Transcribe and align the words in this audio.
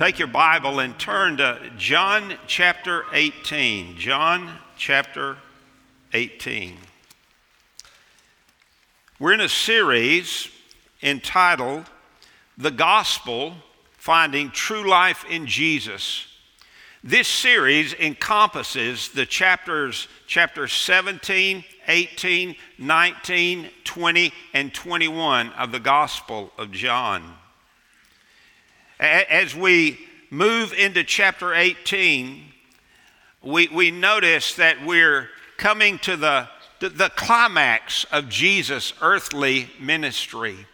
Take 0.00 0.18
your 0.18 0.28
Bible 0.28 0.80
and 0.80 0.98
turn 0.98 1.36
to 1.36 1.60
John 1.76 2.38
chapter 2.46 3.04
18. 3.12 3.98
John 3.98 4.50
chapter 4.74 5.36
18. 6.14 6.78
We're 9.18 9.34
in 9.34 9.42
a 9.42 9.48
series 9.50 10.48
entitled 11.02 11.84
The 12.56 12.70
Gospel 12.70 13.56
Finding 13.98 14.50
True 14.52 14.88
Life 14.88 15.26
in 15.28 15.44
Jesus. 15.46 16.26
This 17.04 17.28
series 17.28 17.92
encompasses 17.92 19.10
the 19.10 19.26
chapters 19.26 20.08
chapters 20.26 20.72
17, 20.72 21.62
18, 21.88 22.56
19, 22.78 23.68
20, 23.84 24.32
and 24.54 24.72
21 24.72 25.50
of 25.50 25.72
the 25.72 25.78
Gospel 25.78 26.52
of 26.56 26.72
John. 26.72 27.34
As 29.00 29.56
we 29.56 29.98
move 30.28 30.74
into 30.74 31.02
chapter 31.02 31.54
18, 31.54 32.44
we, 33.42 33.68
we 33.68 33.90
notice 33.90 34.56
that 34.56 34.84
we're 34.84 35.30
coming 35.56 35.98
to 36.00 36.18
the, 36.18 36.48
the, 36.80 36.90
the 36.90 37.08
climax 37.16 38.04
of 38.12 38.28
Jesus' 38.28 38.92
earthly 39.00 39.70
ministry. 39.80 40.66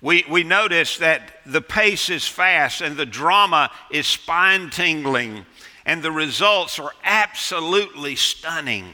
We, 0.00 0.24
we 0.28 0.42
notice 0.42 0.98
that 0.98 1.30
the 1.46 1.60
pace 1.60 2.10
is 2.10 2.26
fast 2.26 2.80
and 2.80 2.96
the 2.96 3.06
drama 3.06 3.70
is 3.88 4.08
spine 4.08 4.68
tingling, 4.70 5.46
and 5.86 6.02
the 6.02 6.10
results 6.10 6.80
are 6.80 6.92
absolutely 7.04 8.16
stunning. 8.16 8.86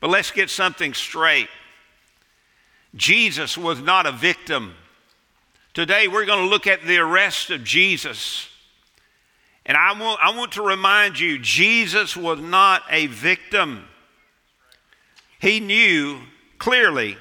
But 0.00 0.10
let's 0.10 0.30
get 0.30 0.50
something 0.50 0.92
straight 0.92 1.48
Jesus 2.94 3.56
was 3.56 3.80
not 3.80 4.06
a 4.06 4.12
victim. 4.12 4.74
Today, 5.78 6.08
we're 6.08 6.24
going 6.24 6.42
to 6.42 6.50
look 6.50 6.66
at 6.66 6.82
the 6.82 6.98
arrest 6.98 7.50
of 7.50 7.62
Jesus. 7.62 8.48
And 9.64 9.76
I 9.76 9.92
want, 9.92 10.18
I 10.20 10.36
want 10.36 10.50
to 10.54 10.62
remind 10.62 11.20
you 11.20 11.38
Jesus 11.38 12.16
was 12.16 12.40
not 12.40 12.82
a 12.90 13.06
victim. 13.06 13.84
He 15.38 15.60
knew 15.60 16.18
clearly 16.58 17.16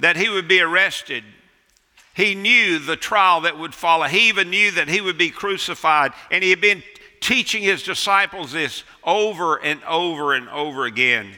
that 0.00 0.18
he 0.18 0.28
would 0.28 0.46
be 0.46 0.60
arrested. 0.60 1.24
He 2.12 2.34
knew 2.34 2.78
the 2.78 2.94
trial 2.94 3.40
that 3.40 3.58
would 3.58 3.74
follow. 3.74 4.04
He 4.04 4.28
even 4.28 4.50
knew 4.50 4.70
that 4.72 4.88
he 4.88 5.00
would 5.00 5.16
be 5.16 5.30
crucified. 5.30 6.12
And 6.30 6.44
he 6.44 6.50
had 6.50 6.60
been 6.60 6.82
teaching 7.20 7.62
his 7.62 7.82
disciples 7.82 8.52
this 8.52 8.84
over 9.02 9.56
and 9.56 9.82
over 9.84 10.34
and 10.34 10.46
over 10.50 10.84
again. 10.84 11.30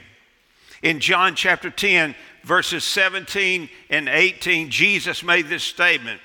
In 0.82 0.98
John 0.98 1.36
chapter 1.36 1.70
10, 1.70 2.16
verses 2.42 2.82
17 2.82 3.68
and 3.88 4.08
18, 4.08 4.70
Jesus 4.70 5.22
made 5.22 5.46
this 5.46 5.62
statement 5.62 6.20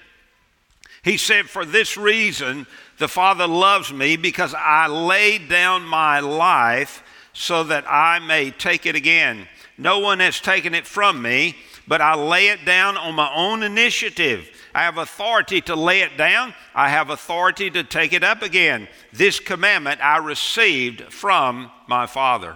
he 1.06 1.18
said, 1.18 1.48
For 1.48 1.64
this 1.64 1.96
reason, 1.98 2.66
the 2.98 3.08
Father 3.08 3.46
loves 3.46 3.94
me 3.94 4.18
because 4.18 4.56
I 4.58 4.88
laid 4.88 5.48
down 5.48 5.86
my 5.86 6.20
life 6.20 7.04
so 7.32 7.64
that 7.66 7.86
I 7.88 8.18
may 8.18 8.50
take 8.50 8.88
it 8.88 8.96
again. 8.96 9.48
No 9.78 10.00
one 10.00 10.20
has 10.20 10.40
taken 10.40 10.74
it 10.74 10.88
from 10.88 11.22
me, 11.22 11.58
but 11.88 12.02
I 12.02 12.16
lay 12.16 12.48
it 12.48 12.66
down 12.66 12.98
on 12.98 13.14
my 13.14 13.32
own 13.36 13.62
initiative. 13.62 14.50
I 14.74 14.82
have 14.82 14.98
authority 14.98 15.62
to 15.62 15.76
lay 15.76 16.02
it 16.02 16.18
down, 16.18 16.56
I 16.74 16.90
have 16.90 17.12
authority 17.12 17.70
to 17.70 17.84
take 17.84 18.12
it 18.12 18.24
up 18.24 18.42
again. 18.42 18.88
This 19.14 19.40
commandment 19.40 20.02
I 20.02 20.18
received 20.18 21.14
from 21.14 21.70
my 21.88 22.08
Father. 22.08 22.56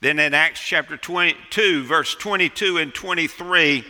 Then 0.00 0.18
in 0.18 0.32
Acts 0.32 0.60
chapter 0.60 0.96
22, 0.96 1.84
verse 1.84 2.14
22 2.14 2.78
and 2.78 2.94
23, 2.94 3.84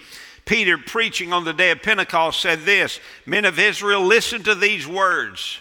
Peter, 0.46 0.78
preaching 0.78 1.32
on 1.32 1.44
the 1.44 1.52
day 1.52 1.72
of 1.72 1.82
Pentecost, 1.82 2.40
said 2.40 2.60
this 2.60 3.00
Men 3.26 3.44
of 3.44 3.58
Israel, 3.58 4.04
listen 4.04 4.42
to 4.44 4.54
these 4.54 4.86
words. 4.86 5.60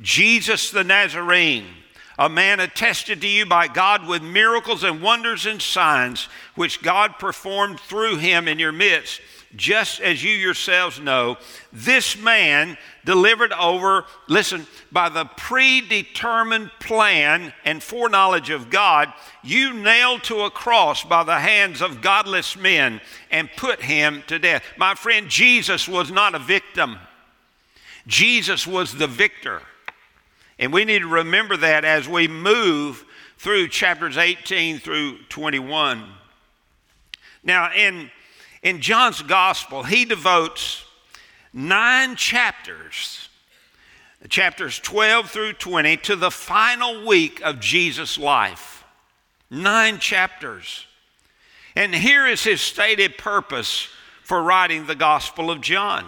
Jesus 0.00 0.70
the 0.70 0.84
Nazarene, 0.84 1.66
a 2.18 2.28
man 2.28 2.58
attested 2.60 3.20
to 3.20 3.28
you 3.28 3.46
by 3.46 3.68
God 3.68 4.06
with 4.06 4.22
miracles 4.22 4.82
and 4.82 5.00
wonders 5.00 5.46
and 5.46 5.62
signs, 5.62 6.28
which 6.56 6.82
God 6.82 7.18
performed 7.18 7.78
through 7.78 8.16
him 8.16 8.48
in 8.48 8.58
your 8.58 8.72
midst 8.72 9.20
just 9.56 10.00
as 10.00 10.22
you 10.22 10.32
yourselves 10.32 11.00
know, 11.00 11.36
this 11.72 12.16
man 12.16 12.76
delivered 13.04 13.52
over, 13.52 14.04
listen, 14.28 14.66
by 14.90 15.08
the 15.08 15.24
predetermined 15.36 16.70
plan 16.80 17.52
and 17.64 17.82
foreknowledge 17.82 18.50
of 18.50 18.70
God, 18.70 19.12
you 19.42 19.72
nailed 19.72 20.24
to 20.24 20.42
a 20.42 20.50
cross 20.50 21.04
by 21.04 21.22
the 21.24 21.38
hands 21.38 21.82
of 21.82 22.00
godless 22.00 22.56
men 22.56 23.00
and 23.30 23.50
put 23.56 23.82
him 23.82 24.22
to 24.26 24.38
death. 24.38 24.62
My 24.76 24.94
friend, 24.94 25.28
Jesus 25.28 25.88
was 25.88 26.10
not 26.10 26.34
a 26.34 26.38
victim, 26.38 26.98
Jesus 28.06 28.66
was 28.66 28.94
the 28.94 29.06
victor. 29.06 29.62
And 30.58 30.72
we 30.72 30.84
need 30.84 31.00
to 31.00 31.08
remember 31.08 31.56
that 31.56 31.84
as 31.84 32.08
we 32.08 32.28
move 32.28 33.04
through 33.38 33.68
chapters 33.68 34.16
18 34.16 34.78
through 34.78 35.18
21. 35.28 36.04
Now, 37.42 37.72
in 37.72 38.10
in 38.64 38.80
John's 38.80 39.20
gospel, 39.20 39.82
he 39.82 40.06
devotes 40.06 40.84
nine 41.52 42.16
chapters, 42.16 43.28
chapters 44.30 44.80
12 44.80 45.30
through 45.30 45.52
20, 45.52 45.98
to 45.98 46.16
the 46.16 46.30
final 46.30 47.06
week 47.06 47.42
of 47.42 47.60
Jesus' 47.60 48.18
life. 48.18 48.82
Nine 49.50 49.98
chapters. 49.98 50.86
And 51.76 51.94
here 51.94 52.26
is 52.26 52.42
his 52.42 52.62
stated 52.62 53.18
purpose 53.18 53.88
for 54.22 54.42
writing 54.42 54.86
the 54.86 54.94
Gospel 54.94 55.50
of 55.50 55.60
John 55.60 56.06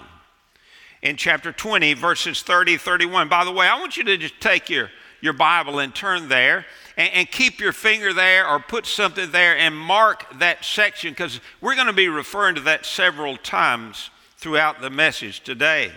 in 1.02 1.16
chapter 1.16 1.52
20, 1.52 1.92
verses 1.92 2.40
30 2.40 2.78
31. 2.78 3.28
By 3.28 3.44
the 3.44 3.52
way, 3.52 3.68
I 3.68 3.78
want 3.78 3.98
you 3.98 4.04
to 4.04 4.16
just 4.16 4.40
take 4.40 4.70
your, 4.70 4.90
your 5.20 5.34
Bible 5.34 5.78
and 5.78 5.94
turn 5.94 6.28
there 6.28 6.64
and, 6.96 7.12
and 7.12 7.30
keep 7.30 7.60
your 7.60 7.72
finger 7.72 8.12
there 8.12 8.48
or 8.48 8.58
put 8.58 8.86
something 8.86 9.30
there 9.30 9.56
and 9.56 9.76
mark 9.76 10.24
that 10.38 10.64
section 10.64 11.10
because 11.10 11.40
we're 11.60 11.74
going 11.74 11.86
to 11.86 11.92
be 11.92 12.08
referring 12.08 12.54
to 12.56 12.60
that 12.62 12.86
several 12.86 13.36
times 13.36 14.10
throughout 14.36 14.80
the 14.80 14.90
message 14.90 15.42
today. 15.42 15.92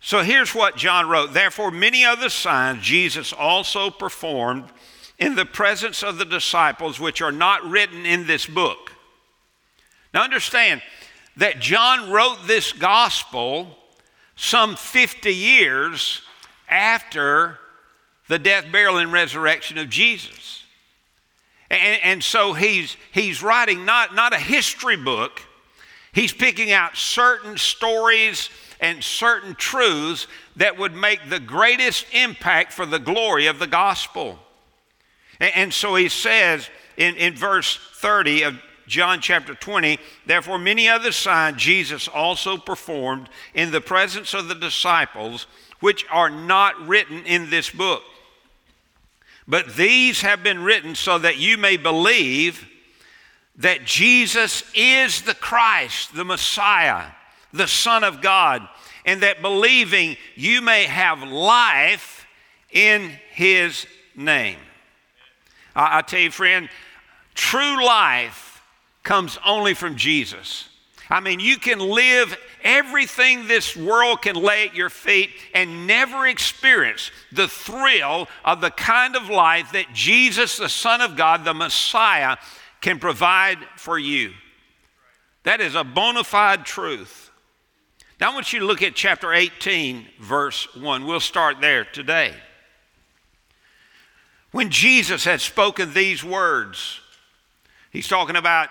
So 0.00 0.22
here's 0.22 0.54
what 0.54 0.76
John 0.76 1.08
wrote 1.08 1.32
Therefore, 1.32 1.70
many 1.70 2.04
other 2.04 2.28
signs 2.28 2.82
Jesus 2.82 3.32
also 3.32 3.90
performed 3.90 4.64
in 5.18 5.34
the 5.34 5.44
presence 5.44 6.02
of 6.04 6.18
the 6.18 6.24
disciples, 6.24 7.00
which 7.00 7.20
are 7.20 7.32
not 7.32 7.64
written 7.64 8.06
in 8.06 8.26
this 8.26 8.46
book. 8.46 8.92
Now, 10.14 10.22
understand 10.22 10.80
that 11.36 11.60
John 11.60 12.10
wrote 12.10 12.46
this 12.46 12.72
gospel 12.72 13.76
some 14.36 14.76
50 14.76 15.34
years 15.34 16.22
after 16.68 17.58
the 18.28 18.38
death, 18.38 18.66
burial, 18.70 18.98
and 18.98 19.12
resurrection 19.12 19.78
of 19.78 19.88
Jesus. 19.88 20.62
And, 21.70 22.00
and 22.02 22.24
so 22.24 22.52
he's, 22.52 22.96
he's 23.12 23.42
writing 23.42 23.84
not, 23.84 24.14
not 24.14 24.32
a 24.32 24.38
history 24.38 24.96
book, 24.96 25.42
he's 26.12 26.32
picking 26.32 26.72
out 26.72 26.96
certain 26.96 27.58
stories 27.58 28.50
and 28.80 29.02
certain 29.02 29.54
truths 29.54 30.26
that 30.56 30.78
would 30.78 30.94
make 30.94 31.28
the 31.28 31.40
greatest 31.40 32.06
impact 32.12 32.72
for 32.72 32.86
the 32.86 32.98
glory 32.98 33.46
of 33.46 33.58
the 33.58 33.66
gospel. 33.66 34.38
And, 35.40 35.52
and 35.54 35.74
so 35.74 35.94
he 35.96 36.08
says 36.08 36.68
in, 36.96 37.16
in 37.16 37.34
verse 37.34 37.78
30 37.96 38.42
of 38.44 38.62
John 38.86 39.20
chapter 39.20 39.54
20, 39.54 39.98
therefore, 40.24 40.58
many 40.58 40.88
other 40.88 41.12
signs 41.12 41.58
Jesus 41.58 42.08
also 42.08 42.56
performed 42.56 43.28
in 43.52 43.70
the 43.70 43.82
presence 43.82 44.32
of 44.32 44.48
the 44.48 44.54
disciples, 44.54 45.46
which 45.80 46.06
are 46.10 46.30
not 46.30 46.86
written 46.86 47.26
in 47.26 47.50
this 47.50 47.68
book. 47.68 48.02
But 49.48 49.76
these 49.76 50.20
have 50.20 50.42
been 50.42 50.62
written 50.62 50.94
so 50.94 51.18
that 51.18 51.38
you 51.38 51.56
may 51.56 51.78
believe 51.78 52.68
that 53.56 53.86
Jesus 53.86 54.62
is 54.74 55.22
the 55.22 55.34
Christ, 55.34 56.14
the 56.14 56.24
Messiah, 56.24 57.06
the 57.52 57.66
Son 57.66 58.04
of 58.04 58.20
God, 58.20 58.68
and 59.06 59.22
that 59.22 59.40
believing 59.40 60.18
you 60.36 60.60
may 60.60 60.84
have 60.84 61.22
life 61.22 62.26
in 62.70 63.10
His 63.30 63.86
name. 64.14 64.58
I, 65.74 65.98
I 65.98 66.02
tell 66.02 66.20
you, 66.20 66.30
friend, 66.30 66.68
true 67.34 67.84
life 67.84 68.62
comes 69.02 69.38
only 69.46 69.72
from 69.72 69.96
Jesus. 69.96 70.67
I 71.10 71.20
mean, 71.20 71.40
you 71.40 71.56
can 71.58 71.78
live 71.78 72.36
everything 72.62 73.46
this 73.46 73.76
world 73.76 74.22
can 74.22 74.36
lay 74.36 74.66
at 74.66 74.74
your 74.74 74.90
feet 74.90 75.30
and 75.54 75.86
never 75.86 76.26
experience 76.26 77.10
the 77.32 77.48
thrill 77.48 78.28
of 78.44 78.60
the 78.60 78.70
kind 78.70 79.16
of 79.16 79.30
life 79.30 79.72
that 79.72 79.94
Jesus, 79.94 80.58
the 80.58 80.68
Son 80.68 81.00
of 81.00 81.16
God, 81.16 81.44
the 81.44 81.54
Messiah, 81.54 82.36
can 82.80 82.98
provide 82.98 83.58
for 83.76 83.98
you. 83.98 84.32
That 85.44 85.60
is 85.60 85.74
a 85.74 85.84
bona 85.84 86.24
fide 86.24 86.66
truth. 86.66 87.30
Now, 88.20 88.32
I 88.32 88.34
want 88.34 88.52
you 88.52 88.58
to 88.58 88.66
look 88.66 88.82
at 88.82 88.94
chapter 88.94 89.32
18, 89.32 90.06
verse 90.20 90.74
1. 90.76 91.06
We'll 91.06 91.20
start 91.20 91.60
there 91.60 91.84
today. 91.84 92.34
When 94.50 94.70
Jesus 94.70 95.24
had 95.24 95.40
spoken 95.40 95.94
these 95.94 96.24
words, 96.24 97.00
he's 97.92 98.08
talking 98.08 98.36
about 98.36 98.70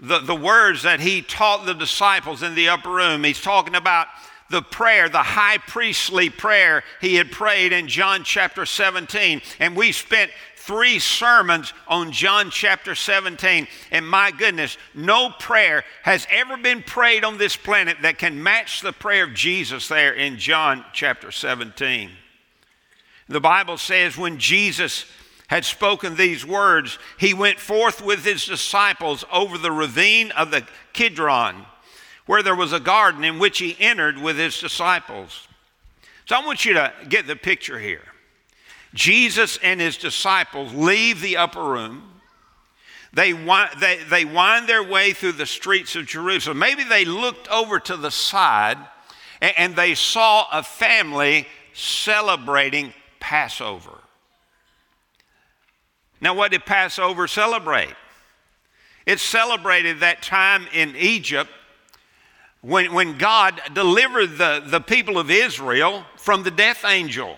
the, 0.00 0.18
the 0.18 0.34
words 0.34 0.82
that 0.82 1.00
he 1.00 1.22
taught 1.22 1.66
the 1.66 1.74
disciples 1.74 2.42
in 2.42 2.54
the 2.54 2.68
upper 2.68 2.90
room. 2.90 3.24
He's 3.24 3.40
talking 3.40 3.74
about 3.74 4.08
the 4.50 4.62
prayer, 4.62 5.08
the 5.08 5.22
high 5.22 5.58
priestly 5.58 6.30
prayer 6.30 6.84
he 7.00 7.16
had 7.16 7.32
prayed 7.32 7.72
in 7.72 7.88
John 7.88 8.22
chapter 8.22 8.66
17. 8.66 9.40
And 9.58 9.76
we 9.76 9.92
spent 9.92 10.30
three 10.56 10.98
sermons 10.98 11.72
on 11.88 12.12
John 12.12 12.50
chapter 12.50 12.94
17. 12.94 13.66
And 13.90 14.08
my 14.08 14.30
goodness, 14.30 14.76
no 14.94 15.30
prayer 15.30 15.84
has 16.02 16.26
ever 16.30 16.56
been 16.56 16.82
prayed 16.82 17.24
on 17.24 17.38
this 17.38 17.56
planet 17.56 17.98
that 18.02 18.18
can 18.18 18.42
match 18.42 18.80
the 18.80 18.92
prayer 18.92 19.24
of 19.24 19.34
Jesus 19.34 19.88
there 19.88 20.12
in 20.12 20.38
John 20.38 20.84
chapter 20.92 21.30
17. 21.30 22.10
The 23.28 23.40
Bible 23.40 23.76
says 23.76 24.16
when 24.16 24.38
Jesus 24.38 25.06
had 25.48 25.64
spoken 25.64 26.16
these 26.16 26.44
words, 26.44 26.98
he 27.18 27.32
went 27.32 27.60
forth 27.60 28.02
with 28.02 28.24
his 28.24 28.44
disciples 28.44 29.24
over 29.32 29.56
the 29.58 29.70
ravine 29.70 30.30
of 30.32 30.50
the 30.50 30.66
Kidron, 30.92 31.66
where 32.26 32.42
there 32.42 32.56
was 32.56 32.72
a 32.72 32.80
garden 32.80 33.22
in 33.22 33.38
which 33.38 33.58
he 33.58 33.76
entered 33.78 34.18
with 34.18 34.36
his 34.36 34.58
disciples. 34.60 35.46
So 36.26 36.34
I 36.34 36.44
want 36.44 36.64
you 36.64 36.74
to 36.74 36.92
get 37.08 37.26
the 37.26 37.36
picture 37.36 37.78
here. 37.78 38.02
Jesus 38.94 39.58
and 39.62 39.80
his 39.80 39.96
disciples 39.96 40.74
leave 40.74 41.20
the 41.20 41.36
upper 41.36 41.62
room. 41.62 42.20
They, 43.12 43.32
they, 43.32 43.98
they 44.10 44.24
wind 44.24 44.68
their 44.68 44.82
way 44.82 45.12
through 45.12 45.32
the 45.32 45.46
streets 45.46 45.94
of 45.94 46.06
Jerusalem. 46.06 46.58
Maybe 46.58 46.82
they 46.82 47.04
looked 47.04 47.48
over 47.48 47.78
to 47.80 47.96
the 47.96 48.10
side 48.10 48.78
and, 49.40 49.52
and 49.56 49.76
they 49.76 49.94
saw 49.94 50.46
a 50.50 50.62
family 50.62 51.46
celebrating 51.72 52.92
Passover. 53.20 54.00
Now, 56.20 56.34
what 56.34 56.50
did 56.50 56.64
Passover 56.64 57.28
celebrate? 57.28 57.94
It 59.04 59.20
celebrated 59.20 60.00
that 60.00 60.22
time 60.22 60.66
in 60.72 60.96
Egypt 60.96 61.50
when, 62.60 62.92
when 62.92 63.18
God 63.18 63.60
delivered 63.72 64.38
the, 64.38 64.62
the 64.66 64.80
people 64.80 65.18
of 65.18 65.30
Israel 65.30 66.04
from 66.16 66.42
the 66.42 66.50
death 66.50 66.84
angel. 66.84 67.36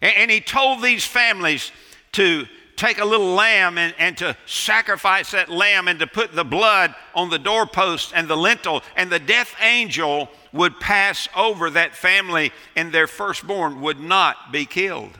And, 0.00 0.14
and 0.16 0.30
he 0.30 0.40
told 0.40 0.82
these 0.82 1.04
families 1.04 1.72
to 2.12 2.46
take 2.76 2.98
a 2.98 3.04
little 3.04 3.34
lamb 3.34 3.78
and, 3.78 3.94
and 3.98 4.16
to 4.18 4.36
sacrifice 4.46 5.32
that 5.32 5.48
lamb 5.48 5.88
and 5.88 5.98
to 5.98 6.06
put 6.06 6.34
the 6.34 6.44
blood 6.44 6.94
on 7.14 7.30
the 7.30 7.38
doorpost 7.38 8.12
and 8.14 8.28
the 8.28 8.36
lintel, 8.36 8.82
and 8.96 9.10
the 9.10 9.18
death 9.18 9.54
angel 9.60 10.28
would 10.52 10.78
pass 10.80 11.28
over 11.34 11.70
that 11.70 11.94
family, 11.94 12.52
and 12.76 12.92
their 12.92 13.06
firstborn 13.06 13.80
would 13.80 13.98
not 13.98 14.52
be 14.52 14.66
killed. 14.66 15.18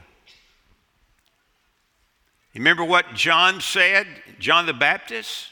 Remember 2.55 2.85
what 2.85 3.15
John 3.15 3.61
said, 3.61 4.07
John 4.39 4.67
the 4.67 4.75
Baptist? 4.75 5.49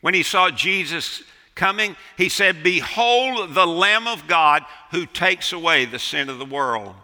When 0.00 0.14
he 0.14 0.22
saw 0.22 0.50
Jesus 0.50 1.22
coming, 1.54 1.96
he 2.16 2.28
said, 2.28 2.62
Behold 2.62 3.54
the 3.54 3.66
Lamb 3.66 4.06
of 4.06 4.26
God 4.26 4.64
who 4.90 5.06
takes 5.06 5.52
away 5.52 5.84
the 5.84 5.98
sin 5.98 6.28
of 6.28 6.38
the 6.38 6.44
world. 6.44 6.94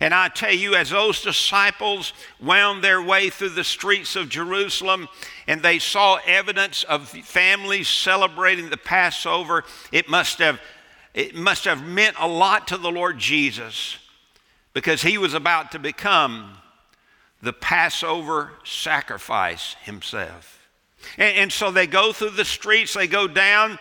And 0.00 0.14
I 0.14 0.28
tell 0.28 0.52
you, 0.52 0.74
as 0.74 0.90
those 0.90 1.22
disciples 1.22 2.12
wound 2.40 2.84
their 2.84 3.02
way 3.02 3.30
through 3.30 3.50
the 3.50 3.64
streets 3.64 4.14
of 4.14 4.28
Jerusalem 4.28 5.08
and 5.46 5.60
they 5.60 5.80
saw 5.80 6.20
evidence 6.24 6.84
of 6.84 7.08
families 7.08 7.88
celebrating 7.88 8.70
the 8.70 8.76
Passover, 8.76 9.64
it 9.90 10.08
must 10.08 10.38
have, 10.38 10.60
it 11.14 11.34
must 11.34 11.64
have 11.64 11.84
meant 11.84 12.16
a 12.20 12.28
lot 12.28 12.68
to 12.68 12.76
the 12.76 12.92
Lord 12.92 13.18
Jesus 13.18 13.98
because 14.72 15.02
he 15.02 15.18
was 15.18 15.34
about 15.34 15.72
to 15.72 15.80
become 15.80 16.56
the 17.42 17.52
Passover 17.52 18.52
sacrifice 18.64 19.76
himself. 19.82 20.68
And, 21.16 21.36
and, 21.36 21.52
so 21.52 21.70
they 21.70 21.86
go 21.86 22.12
through 22.12 22.30
the 22.30 22.44
streets, 22.44 22.94
they 22.94 23.06
go 23.06 23.28
down 23.28 23.78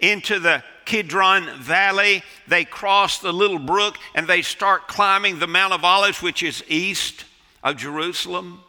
into 0.00 0.38
the 0.38 0.62
Kidron 0.84 1.48
Valley, 1.58 2.22
they 2.46 2.64
cross 2.64 3.18
the 3.18 3.32
little 3.32 3.58
brook, 3.58 3.96
and 4.14 4.26
they 4.26 4.42
start 4.42 4.88
climbing 4.88 5.38
the 5.38 5.46
Mount 5.46 5.72
of 5.72 5.84
Olives, 5.84 6.22
which 6.22 6.42
is 6.42 6.62
east 6.68 7.24
of 7.62 7.76
Jerusalem. 7.76 8.60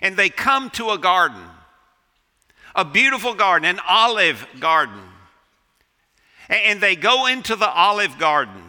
And 0.00 0.16
they 0.16 0.28
come 0.28 0.70
to 0.70 0.90
a 0.90 0.98
garden, 0.98 1.42
a 2.74 2.84
beautiful 2.84 3.34
garden, 3.34 3.68
an 3.68 3.80
olive 3.88 4.46
garden. 4.58 5.00
And 6.48 6.80
they 6.80 6.96
go 6.96 7.26
into 7.26 7.54
the 7.54 7.70
olive 7.70 8.18
garden. 8.18 8.62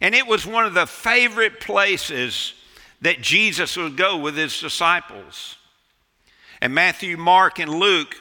And 0.00 0.14
it 0.14 0.26
was 0.26 0.44
one 0.44 0.66
of 0.66 0.74
the 0.74 0.86
favorite 0.86 1.60
places 1.60 2.52
that 3.00 3.20
Jesus 3.20 3.76
would 3.76 3.96
go 3.96 4.16
with 4.16 4.36
his 4.36 4.58
disciples. 4.60 5.56
And 6.60 6.74
Matthew, 6.74 7.16
Mark, 7.16 7.58
and 7.58 7.70
Luke 7.70 8.16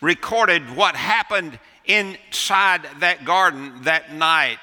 recorded 0.00 0.76
what 0.76 0.94
happened 0.96 1.58
inside 1.84 2.86
that 3.00 3.24
garden 3.24 3.82
that 3.82 4.12
night, 4.12 4.58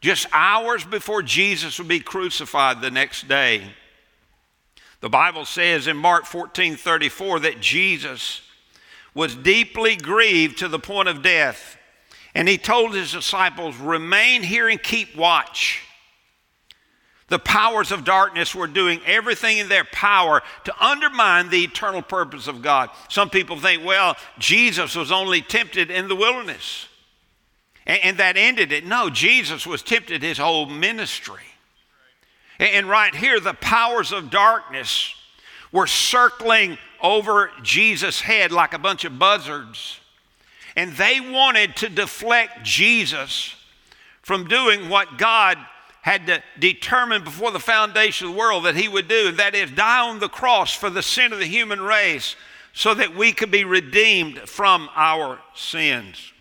just 0.00 0.26
hours 0.32 0.84
before 0.84 1.22
Jesus 1.22 1.78
would 1.78 1.88
be 1.88 2.00
crucified 2.00 2.80
the 2.80 2.90
next 2.90 3.28
day. 3.28 3.62
The 5.00 5.10
Bible 5.10 5.44
says 5.44 5.86
in 5.86 5.96
Mark 5.96 6.24
14 6.24 6.76
34 6.76 7.40
that 7.40 7.60
Jesus 7.60 8.42
was 9.14 9.34
deeply 9.34 9.96
grieved 9.96 10.58
to 10.58 10.68
the 10.68 10.78
point 10.78 11.08
of 11.08 11.22
death. 11.22 11.76
And 12.34 12.46
he 12.46 12.58
told 12.58 12.94
his 12.94 13.12
disciples, 13.12 13.76
Remain 13.76 14.42
here 14.42 14.68
and 14.68 14.82
keep 14.82 15.16
watch. 15.16 15.85
The 17.28 17.38
powers 17.40 17.90
of 17.90 18.04
darkness 18.04 18.54
were 18.54 18.68
doing 18.68 19.00
everything 19.04 19.58
in 19.58 19.68
their 19.68 19.84
power 19.84 20.42
to 20.64 20.84
undermine 20.84 21.50
the 21.50 21.64
eternal 21.64 22.02
purpose 22.02 22.46
of 22.46 22.62
God. 22.62 22.88
Some 23.08 23.30
people 23.30 23.58
think, 23.58 23.84
well, 23.84 24.16
Jesus 24.38 24.94
was 24.94 25.10
only 25.10 25.42
tempted 25.42 25.90
in 25.90 26.06
the 26.06 26.14
wilderness, 26.14 26.86
and, 27.84 27.98
and 28.02 28.16
that 28.18 28.36
ended 28.36 28.70
it. 28.70 28.86
No, 28.86 29.10
Jesus 29.10 29.66
was 29.66 29.82
tempted 29.82 30.22
his 30.22 30.38
whole 30.38 30.66
ministry. 30.66 31.42
And, 32.60 32.70
and 32.70 32.88
right 32.88 33.14
here, 33.14 33.40
the 33.40 33.54
powers 33.54 34.12
of 34.12 34.30
darkness 34.30 35.12
were 35.72 35.88
circling 35.88 36.78
over 37.02 37.50
Jesus' 37.62 38.20
head 38.20 38.52
like 38.52 38.72
a 38.72 38.78
bunch 38.78 39.04
of 39.04 39.18
buzzards. 39.18 39.98
And 40.76 40.92
they 40.92 41.20
wanted 41.20 41.74
to 41.76 41.88
deflect 41.88 42.62
Jesus 42.62 43.54
from 44.22 44.46
doing 44.46 44.88
what 44.88 45.18
God 45.18 45.58
had 46.06 46.24
to 46.28 46.40
determine 46.60 47.24
before 47.24 47.50
the 47.50 47.58
foundation 47.58 48.28
of 48.28 48.32
the 48.32 48.38
world 48.38 48.64
that 48.64 48.76
he 48.76 48.86
would 48.86 49.08
do, 49.08 49.26
and 49.26 49.38
that 49.38 49.56
is 49.56 49.72
die 49.72 50.08
on 50.08 50.20
the 50.20 50.28
cross 50.28 50.72
for 50.72 50.88
the 50.88 51.02
sin 51.02 51.32
of 51.32 51.40
the 51.40 51.46
human 51.46 51.80
race 51.80 52.36
so 52.72 52.94
that 52.94 53.16
we 53.16 53.32
could 53.32 53.50
be 53.50 53.64
redeemed 53.64 54.38
from 54.48 54.88
our 54.94 55.40
sins. 55.56 56.32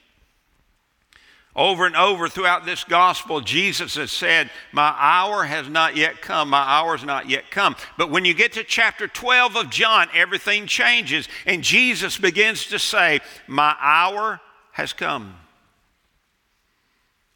Over 1.56 1.88
and 1.88 1.95
over 1.95 2.29
throughout 2.29 2.67
this 2.67 2.83
gospel, 2.83 3.41
Jesus 3.41 3.95
has 3.95 4.12
said, 4.12 4.51
My 4.71 4.94
hour 5.00 5.45
has 5.45 5.67
not 5.67 5.95
yet 5.95 6.22
come, 6.22 6.51
my 6.51 6.62
hour 6.62 6.95
has 6.95 7.03
not 7.03 7.27
yet 7.27 7.50
come. 7.50 7.75
But 7.98 8.12
when 8.12 8.24
you 8.24 8.36
get 8.36 8.53
to 8.53 8.63
chapter 8.63 9.07
12 9.07 9.55
of 9.55 9.69
John, 9.72 10.10
everything 10.13 10.67
changes, 10.67 11.27
and 11.48 11.63
Jesus 11.63 12.19
begins 12.19 12.67
to 12.67 12.77
say, 12.77 13.19
My 13.48 13.75
hour 13.79 14.41
has 14.74 14.93
come. 14.93 15.38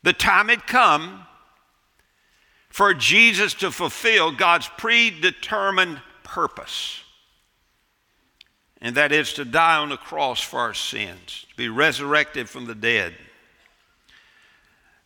The 0.03 0.13
time 0.13 0.49
had 0.49 0.67
come 0.67 1.25
for 2.69 2.93
Jesus 2.93 3.53
to 3.55 3.71
fulfill 3.71 4.31
God's 4.31 4.69
predetermined 4.77 6.01
purpose. 6.23 7.01
And 8.81 8.95
that 8.95 9.11
is 9.11 9.33
to 9.33 9.45
die 9.45 9.77
on 9.77 9.89
the 9.89 9.97
cross 9.97 10.41
for 10.41 10.59
our 10.59 10.73
sins, 10.73 11.45
to 11.49 11.57
be 11.57 11.67
resurrected 11.67 12.47
from 12.47 12.65
the 12.65 12.75
dead. 12.75 13.13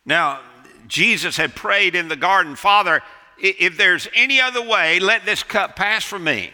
Now, 0.04 0.40
Jesus 0.86 1.36
had 1.36 1.54
prayed 1.54 1.94
in 1.94 2.08
the 2.08 2.16
garden, 2.16 2.56
Father, 2.56 3.02
if 3.38 3.76
there's 3.76 4.06
any 4.14 4.40
other 4.40 4.62
way, 4.62 5.00
let 5.00 5.24
this 5.24 5.42
cup 5.42 5.74
pass 5.76 6.04
from 6.04 6.24
me. 6.24 6.50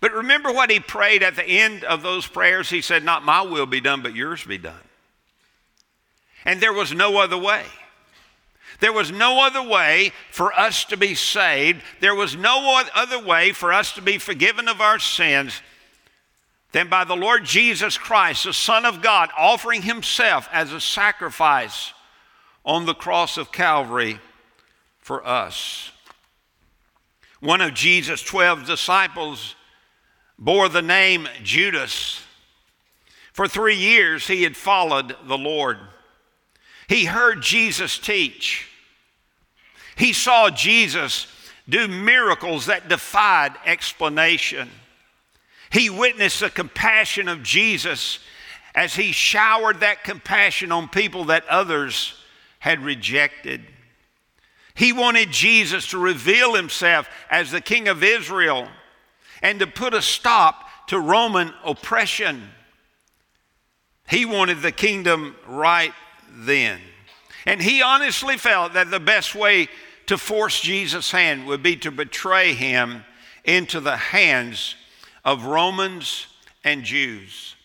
But 0.00 0.12
remember 0.12 0.52
what 0.52 0.70
he 0.70 0.80
prayed 0.80 1.22
at 1.22 1.36
the 1.36 1.44
end 1.46 1.82
of 1.84 2.02
those 2.02 2.26
prayers? 2.26 2.68
He 2.68 2.82
said, 2.82 3.04
Not 3.04 3.24
my 3.24 3.40
will 3.40 3.64
be 3.64 3.80
done, 3.80 4.02
but 4.02 4.14
yours 4.14 4.44
be 4.44 4.58
done. 4.58 4.74
And 6.44 6.60
there 6.60 6.74
was 6.74 6.92
no 6.92 7.16
other 7.16 7.38
way. 7.38 7.64
There 8.84 8.92
was 8.92 9.10
no 9.10 9.42
other 9.42 9.62
way 9.62 10.12
for 10.30 10.52
us 10.52 10.84
to 10.84 10.98
be 10.98 11.14
saved. 11.14 11.82
There 12.00 12.14
was 12.14 12.36
no 12.36 12.82
other 12.94 13.18
way 13.18 13.52
for 13.52 13.72
us 13.72 13.94
to 13.94 14.02
be 14.02 14.18
forgiven 14.18 14.68
of 14.68 14.82
our 14.82 14.98
sins 14.98 15.62
than 16.72 16.90
by 16.90 17.04
the 17.04 17.16
Lord 17.16 17.46
Jesus 17.46 17.96
Christ, 17.96 18.44
the 18.44 18.52
Son 18.52 18.84
of 18.84 19.00
God, 19.00 19.30
offering 19.38 19.80
himself 19.80 20.50
as 20.52 20.70
a 20.70 20.82
sacrifice 20.82 21.94
on 22.62 22.84
the 22.84 22.92
cross 22.92 23.38
of 23.38 23.52
Calvary 23.52 24.18
for 24.98 25.26
us. 25.26 25.90
One 27.40 27.62
of 27.62 27.72
Jesus' 27.72 28.22
12 28.22 28.66
disciples 28.66 29.54
bore 30.38 30.68
the 30.68 30.82
name 30.82 31.26
Judas. 31.42 32.20
For 33.32 33.48
three 33.48 33.76
years, 33.76 34.26
he 34.26 34.42
had 34.42 34.58
followed 34.58 35.16
the 35.26 35.38
Lord. 35.38 35.78
He 36.86 37.06
heard 37.06 37.40
Jesus 37.40 37.96
teach. 37.96 38.68
He 39.96 40.12
saw 40.12 40.50
Jesus 40.50 41.26
do 41.68 41.88
miracles 41.88 42.66
that 42.66 42.88
defied 42.88 43.54
explanation. 43.64 44.70
He 45.70 45.90
witnessed 45.90 46.40
the 46.40 46.50
compassion 46.50 47.28
of 47.28 47.42
Jesus 47.42 48.18
as 48.74 48.94
he 48.94 49.12
showered 49.12 49.80
that 49.80 50.04
compassion 50.04 50.72
on 50.72 50.88
people 50.88 51.26
that 51.26 51.46
others 51.48 52.14
had 52.58 52.80
rejected. 52.80 53.62
He 54.74 54.92
wanted 54.92 55.30
Jesus 55.30 55.88
to 55.88 55.98
reveal 55.98 56.54
himself 56.54 57.08
as 57.30 57.50
the 57.50 57.60
King 57.60 57.88
of 57.88 58.02
Israel 58.02 58.68
and 59.42 59.60
to 59.60 59.66
put 59.66 59.94
a 59.94 60.02
stop 60.02 60.88
to 60.88 60.98
Roman 60.98 61.52
oppression. 61.64 62.50
He 64.08 64.24
wanted 64.24 64.60
the 64.62 64.72
kingdom 64.72 65.36
right 65.46 65.92
then. 66.30 66.80
And 67.46 67.60
he 67.60 67.82
honestly 67.82 68.36
felt 68.36 68.72
that 68.72 68.90
the 68.90 69.00
best 69.00 69.34
way 69.34 69.68
to 70.06 70.18
force 70.18 70.60
Jesus' 70.60 71.10
hand 71.10 71.46
would 71.46 71.62
be 71.62 71.76
to 71.76 71.90
betray 71.90 72.54
him 72.54 73.04
into 73.44 73.80
the 73.80 73.96
hands 73.96 74.76
of 75.24 75.44
Romans 75.46 76.26
and 76.62 76.84
Jews. 76.84 77.56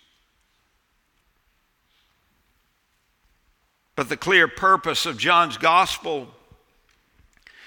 But 3.96 4.10
the 4.10 4.18
clear 4.18 4.48
purpose 4.48 5.06
of 5.06 5.18
John's 5.18 5.58
gospel 5.58 6.30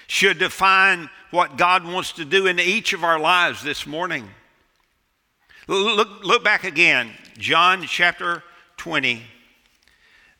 should 0.07 0.39
define 0.39 1.09
what 1.31 1.57
God 1.57 1.85
wants 1.85 2.11
to 2.13 2.25
do 2.25 2.47
in 2.47 2.59
each 2.59 2.93
of 2.93 3.03
our 3.03 3.19
lives 3.19 3.63
this 3.63 3.85
morning. 3.85 4.27
Look, 5.67 6.23
look 6.23 6.43
back 6.43 6.63
again, 6.63 7.11
John 7.37 7.83
chapter 7.83 8.43
20, 8.77 9.23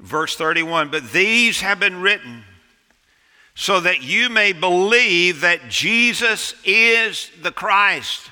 verse 0.03 0.35
31. 0.35 0.89
But 0.89 1.11
these 1.11 1.61
have 1.61 1.79
been 1.79 2.01
written 2.01 2.43
so 3.55 3.79
that 3.79 4.03
you 4.03 4.29
may 4.29 4.51
believe 4.51 5.41
that 5.41 5.69
Jesus 5.69 6.53
is 6.63 7.31
the 7.41 7.51
Christ, 7.51 8.29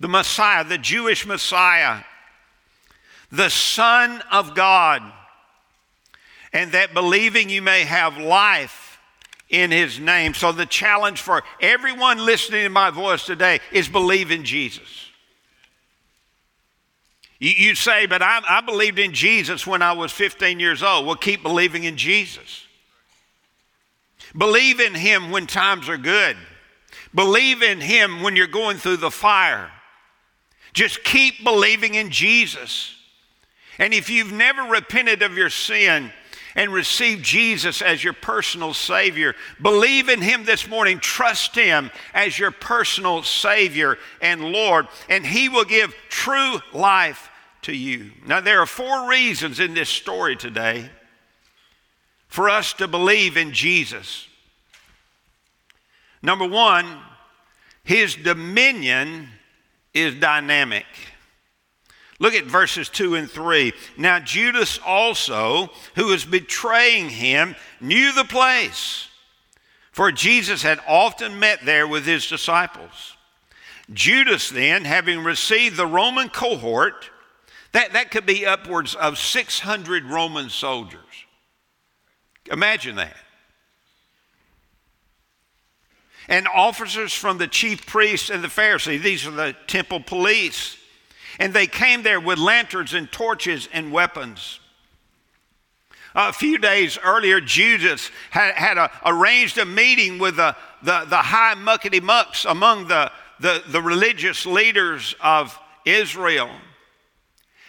the 0.00 0.08
Messiah, 0.08 0.64
the 0.64 0.78
Jewish 0.78 1.26
Messiah, 1.26 2.02
the 3.32 3.50
Son 3.50 4.22
of 4.30 4.54
God, 4.54 5.02
and 6.52 6.72
that 6.72 6.94
believing 6.94 7.50
you 7.50 7.60
may 7.60 7.82
have 7.82 8.18
life 8.18 8.98
in 9.48 9.70
His 9.70 9.98
name. 9.98 10.34
So, 10.34 10.52
the 10.52 10.66
challenge 10.66 11.20
for 11.20 11.42
everyone 11.60 12.24
listening 12.24 12.64
to 12.64 12.70
my 12.70 12.90
voice 12.90 13.24
today 13.24 13.60
is 13.72 13.88
believe 13.88 14.30
in 14.30 14.44
Jesus. 14.44 15.05
You, 17.38 17.74
say, 17.74 18.06
but 18.06 18.22
I, 18.22 18.40
I 18.48 18.60
believed 18.62 18.98
in 18.98 19.12
Jesus 19.12 19.66
when 19.66 19.82
I 19.82 19.92
was 19.92 20.10
15 20.10 20.58
years 20.58 20.82
old. 20.82 21.06
Well, 21.06 21.16
keep 21.16 21.42
believing 21.42 21.84
in 21.84 21.96
Jesus. 21.96 22.66
Believe 24.36 24.80
in 24.80 24.94
Him 24.94 25.30
when 25.30 25.46
times 25.46 25.88
are 25.88 25.98
good. 25.98 26.36
Believe 27.14 27.62
in 27.62 27.80
Him 27.80 28.22
when 28.22 28.36
you're 28.36 28.46
going 28.46 28.78
through 28.78 28.98
the 28.98 29.10
fire. 29.10 29.70
Just 30.72 31.04
keep 31.04 31.44
believing 31.44 31.94
in 31.94 32.10
Jesus. 32.10 32.94
And 33.78 33.92
if 33.92 34.08
you've 34.08 34.32
never 34.32 34.62
repented 34.62 35.22
of 35.22 35.36
your 35.36 35.50
sin 35.50 36.12
and 36.56 36.72
receive 36.72 37.22
Jesus 37.22 37.82
as 37.82 38.02
your 38.02 38.14
personal 38.14 38.74
Savior, 38.74 39.36
believe 39.62 40.08
in 40.08 40.20
Him 40.20 40.44
this 40.44 40.66
morning. 40.66 40.98
Trust 40.98 41.54
Him 41.54 41.92
as 42.12 42.36
your 42.36 42.50
personal 42.50 43.22
Savior 43.22 43.98
and 44.20 44.42
Lord, 44.42 44.88
and 45.08 45.24
He 45.24 45.48
will 45.48 45.64
give 45.64 45.94
true 46.08 46.58
life 46.72 47.30
to 47.62 47.72
you. 47.72 48.10
Now, 48.26 48.40
there 48.40 48.60
are 48.60 48.66
four 48.66 49.08
reasons 49.08 49.60
in 49.60 49.74
this 49.74 49.88
story 49.88 50.34
today 50.34 50.90
for 52.26 52.48
us 52.48 52.72
to 52.74 52.88
believe 52.88 53.36
in 53.36 53.52
Jesus. 53.52 54.26
Number 56.22 56.46
one, 56.46 56.86
his 57.84 58.16
dominion 58.16 59.28
is 59.94 60.14
dynamic. 60.16 60.86
Look 62.18 62.34
at 62.34 62.44
verses 62.44 62.88
2 62.88 63.14
and 63.14 63.30
3. 63.30 63.72
Now, 63.96 64.18
Judas 64.20 64.78
also, 64.84 65.70
who 65.94 66.06
was 66.06 66.24
betraying 66.24 67.10
him, 67.10 67.54
knew 67.80 68.12
the 68.12 68.24
place, 68.24 69.08
for 69.92 70.10
Jesus 70.10 70.62
had 70.62 70.80
often 70.88 71.38
met 71.38 71.64
there 71.64 71.86
with 71.86 72.06
his 72.06 72.26
disciples. 72.26 73.16
Judas, 73.92 74.48
then, 74.48 74.84
having 74.84 75.22
received 75.22 75.76
the 75.76 75.86
Roman 75.86 76.28
cohort, 76.28 77.10
that, 77.72 77.92
that 77.92 78.10
could 78.10 78.26
be 78.26 78.46
upwards 78.46 78.94
of 78.94 79.18
600 79.18 80.04
Roman 80.04 80.48
soldiers. 80.48 81.00
Imagine 82.50 82.96
that. 82.96 83.16
And 86.28 86.48
officers 86.48 87.12
from 87.12 87.38
the 87.38 87.46
chief 87.46 87.86
priests 87.86 88.30
and 88.30 88.42
the 88.42 88.48
Pharisees, 88.48 89.02
these 89.02 89.26
are 89.26 89.30
the 89.30 89.54
temple 89.66 90.00
police. 90.00 90.76
And 91.38 91.52
they 91.52 91.66
came 91.66 92.02
there 92.02 92.20
with 92.20 92.38
lanterns 92.38 92.94
and 92.94 93.10
torches 93.10 93.68
and 93.72 93.92
weapons. 93.92 94.60
A 96.14 96.32
few 96.32 96.56
days 96.56 96.98
earlier, 97.02 97.42
Judas 97.42 98.10
had, 98.30 98.54
had 98.54 98.78
a, 98.78 98.90
arranged 99.04 99.58
a 99.58 99.66
meeting 99.66 100.18
with 100.18 100.36
the, 100.36 100.56
the, 100.82 101.04
the 101.04 101.18
high 101.18 101.54
muckety 101.54 102.02
mucks 102.02 102.46
among 102.46 102.88
the, 102.88 103.12
the, 103.38 103.62
the 103.68 103.82
religious 103.82 104.46
leaders 104.46 105.14
of 105.20 105.58
Israel. 105.84 106.50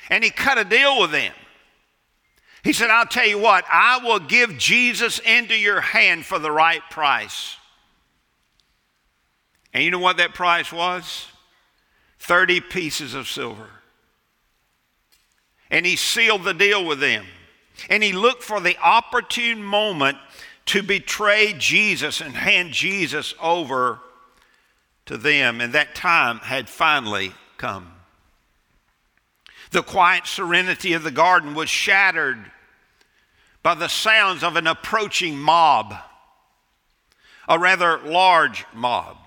And 0.09 0.23
he 0.23 0.29
cut 0.29 0.57
a 0.57 0.63
deal 0.63 1.01
with 1.01 1.11
them. 1.11 1.33
He 2.63 2.71
said, 2.71 2.89
I'll 2.89 3.05
tell 3.05 3.27
you 3.27 3.37
what, 3.37 3.65
I 3.71 3.99
will 4.03 4.19
give 4.19 4.57
Jesus 4.57 5.19
into 5.19 5.55
your 5.55 5.81
hand 5.81 6.25
for 6.25 6.39
the 6.39 6.51
right 6.51 6.81
price. 6.89 7.57
And 9.73 9.83
you 9.83 9.91
know 9.91 9.99
what 9.99 10.17
that 10.17 10.33
price 10.33 10.71
was? 10.71 11.27
30 12.27 12.59
pieces 12.59 13.13
of 13.13 13.25
silver. 13.29 13.69
And 15.71 15.85
he 15.85 15.95
sealed 15.95 16.43
the 16.43 16.53
deal 16.53 16.85
with 16.85 16.99
them. 16.99 17.25
And 17.89 18.03
he 18.03 18.11
looked 18.11 18.43
for 18.43 18.59
the 18.59 18.77
opportune 18.79 19.63
moment 19.63 20.17
to 20.67 20.83
betray 20.83 21.55
Jesus 21.57 22.19
and 22.19 22.35
hand 22.35 22.73
Jesus 22.73 23.33
over 23.41 23.99
to 25.05 25.15
them. 25.15 25.61
And 25.61 25.71
that 25.71 25.95
time 25.95 26.39
had 26.39 26.67
finally 26.67 27.31
come. 27.55 27.93
The 29.71 29.81
quiet 29.81 30.27
serenity 30.27 30.91
of 30.93 31.03
the 31.03 31.11
garden 31.11 31.53
was 31.53 31.69
shattered 31.69 32.51
by 33.63 33.73
the 33.73 33.87
sounds 33.87 34.43
of 34.43 34.57
an 34.57 34.67
approaching 34.67 35.37
mob, 35.37 35.95
a 37.47 37.57
rather 37.57 37.99
large 37.99 38.65
mob. 38.73 39.17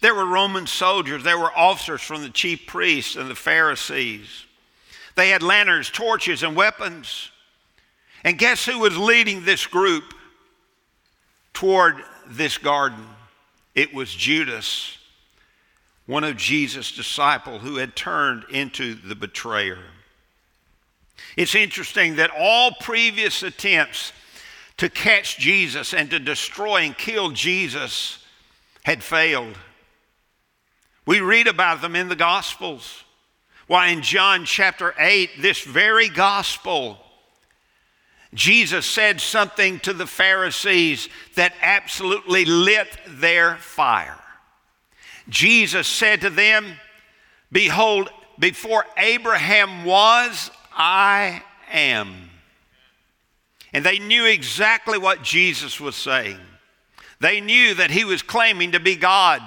There 0.00 0.14
were 0.14 0.26
Roman 0.26 0.66
soldiers, 0.66 1.22
there 1.22 1.38
were 1.38 1.56
officers 1.56 2.02
from 2.02 2.22
the 2.22 2.30
chief 2.30 2.66
priests 2.66 3.16
and 3.16 3.30
the 3.30 3.34
Pharisees. 3.34 4.44
They 5.14 5.30
had 5.30 5.42
lanterns, 5.42 5.88
torches, 5.88 6.42
and 6.42 6.54
weapons. 6.54 7.30
And 8.22 8.38
guess 8.38 8.66
who 8.66 8.78
was 8.80 8.98
leading 8.98 9.44
this 9.44 9.66
group 9.66 10.14
toward 11.54 11.96
this 12.28 12.58
garden? 12.58 13.06
It 13.74 13.94
was 13.94 14.14
Judas 14.14 14.96
one 16.06 16.22
of 16.22 16.36
Jesus' 16.36 16.92
disciples 16.92 17.62
who 17.62 17.76
had 17.76 17.96
turned 17.96 18.44
into 18.50 18.94
the 18.94 19.14
betrayer. 19.14 19.78
It's 21.36 21.54
interesting 21.54 22.16
that 22.16 22.30
all 22.36 22.72
previous 22.80 23.42
attempts 23.42 24.12
to 24.76 24.88
catch 24.88 25.38
Jesus 25.38 25.92
and 25.92 26.08
to 26.10 26.18
destroy 26.18 26.82
and 26.82 26.96
kill 26.96 27.30
Jesus 27.30 28.24
had 28.84 29.02
failed. 29.02 29.58
We 31.06 31.20
read 31.20 31.46
about 31.46 31.80
them 31.80 31.96
in 31.96 32.08
the 32.08 32.16
Gospels. 32.16 33.04
Why, 33.68 33.88
in 33.88 34.02
John 34.02 34.44
chapter 34.44 34.94
8, 34.98 35.40
this 35.40 35.62
very 35.62 36.08
gospel, 36.08 36.98
Jesus 38.34 38.86
said 38.86 39.20
something 39.20 39.80
to 39.80 39.92
the 39.92 40.06
Pharisees 40.06 41.08
that 41.34 41.54
absolutely 41.62 42.44
lit 42.44 42.88
their 43.08 43.56
fire. 43.56 44.18
Jesus 45.28 45.88
said 45.88 46.20
to 46.20 46.30
them, 46.30 46.74
Behold, 47.50 48.10
before 48.38 48.84
Abraham 48.96 49.84
was, 49.84 50.50
I 50.72 51.42
am. 51.72 52.30
And 53.72 53.84
they 53.84 53.98
knew 53.98 54.26
exactly 54.26 54.98
what 54.98 55.22
Jesus 55.22 55.80
was 55.80 55.96
saying. 55.96 56.38
They 57.20 57.40
knew 57.40 57.74
that 57.74 57.90
he 57.90 58.04
was 58.04 58.22
claiming 58.22 58.72
to 58.72 58.80
be 58.80 58.94
God. 58.94 59.42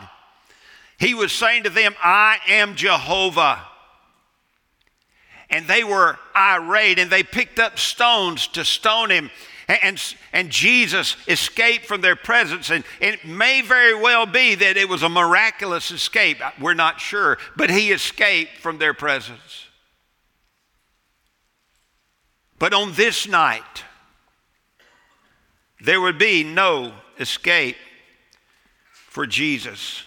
He 1.00 1.14
was 1.14 1.32
saying 1.32 1.64
to 1.64 1.70
them, 1.70 1.96
I 2.04 2.40
am 2.50 2.76
Jehovah. 2.76 3.66
And 5.50 5.66
they 5.66 5.84
were 5.84 6.20
irate 6.36 7.00
and 7.00 7.10
they 7.10 7.24
picked 7.24 7.58
up 7.58 7.80
stones 7.80 8.48
to 8.50 8.66
stone 8.66 9.10
him. 9.10 9.32
And, 9.68 10.02
and 10.34 10.50
Jesus 10.50 11.16
escaped 11.28 11.86
from 11.86 12.02
their 12.02 12.16
presence. 12.16 12.70
And 12.70 12.84
it 13.00 13.24
may 13.24 13.62
very 13.62 13.96
well 13.96 14.26
be 14.26 14.56
that 14.56 14.78
it 14.78 14.90
was 14.90 15.02
a 15.02 15.10
miraculous 15.10 15.90
escape. 15.90 16.38
We're 16.60 16.74
not 16.74 17.00
sure. 17.00 17.38
But 17.56 17.70
he 17.70 17.92
escaped 17.92 18.58
from 18.58 18.78
their 18.78 18.94
presence. 18.94 19.68
But 22.58 22.74
on 22.74 22.94
this 22.94 23.28
night, 23.28 23.86
there 25.80 26.02
would 26.02 26.18
be 26.18 26.44
no 26.44 26.94
escape 27.20 27.78
for 28.92 29.26
Jesus. 29.26 30.04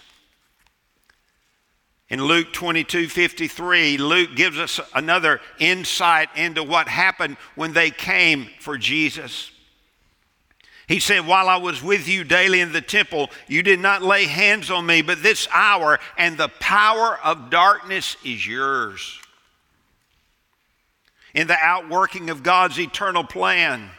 In 2.13 2.23
Luke 2.23 2.53
22 2.53 3.07
53, 3.07 3.97
Luke 3.97 4.35
gives 4.35 4.59
us 4.59 4.79
another 4.93 5.41
insight 5.57 6.29
into 6.35 6.61
what 6.61 6.87
happened 6.87 7.37
when 7.55 7.73
they 7.73 7.89
came 7.89 8.49
for 8.59 8.77
Jesus. 8.77 9.49
He 10.87 10.99
said, 10.99 11.25
While 11.25 11.49
I 11.49 11.57
was 11.57 11.81
with 11.81 12.07
you 12.07 12.23
daily 12.23 12.61
in 12.61 12.71
the 12.71 12.81
temple, 12.81 13.31
you 13.47 13.63
did 13.63 13.79
not 13.79 14.03
lay 14.03 14.25
hands 14.25 14.69
on 14.69 14.85
me, 14.85 15.01
but 15.01 15.23
this 15.23 15.47
hour 15.51 15.99
and 16.15 16.37
the 16.37 16.49
power 16.59 17.17
of 17.23 17.49
darkness 17.49 18.15
is 18.23 18.45
yours. 18.45 19.19
In 21.33 21.47
the 21.47 21.57
outworking 21.59 22.29
of 22.29 22.43
God's 22.43 22.79
eternal 22.79 23.23
plan, 23.23 23.89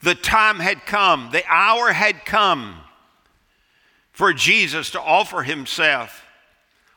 the 0.00 0.14
time 0.14 0.60
had 0.60 0.86
come, 0.86 1.28
the 1.30 1.44
hour 1.46 1.92
had 1.92 2.24
come 2.24 2.76
for 4.12 4.32
Jesus 4.32 4.92
to 4.92 5.00
offer 5.02 5.42
himself 5.42 6.22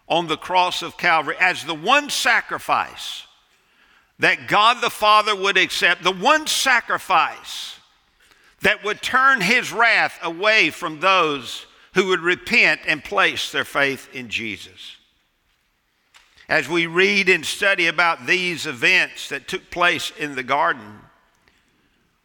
on 0.10 0.28
the 0.28 0.38
cross 0.38 0.82
of 0.82 0.98
Calvary 0.98 1.36
as 1.40 1.64
the 1.64 1.76
one 1.76 2.10
sacrifice 2.10 3.24
that 4.18 4.48
God 4.48 4.82
the 4.82 4.90
Father 4.90 5.36
would 5.36 5.58
accept, 5.58 6.04
the 6.04 6.12
one 6.12 6.48
sacrifice 6.48 7.80
that 8.62 8.84
would 8.84 9.02
turn 9.02 9.40
his 9.40 9.72
wrath 9.72 10.20
away 10.22 10.70
from 10.70 11.00
those 11.00 11.66
who 11.94 12.08
would 12.08 12.20
repent 12.20 12.82
and 12.86 13.04
place 13.04 13.52
their 13.52 13.64
faith 13.64 14.10
in 14.14 14.30
Jesus. 14.30 14.98
As 16.50 16.68
we 16.68 16.88
read 16.88 17.30
and 17.30 17.46
study 17.46 17.88
about 17.88 18.26
these 18.26 18.66
events 18.66 19.30
that 19.30 19.48
took 19.48 19.70
place 19.70 20.12
in 20.18 20.36
the 20.36 20.44
garden, 20.44 21.00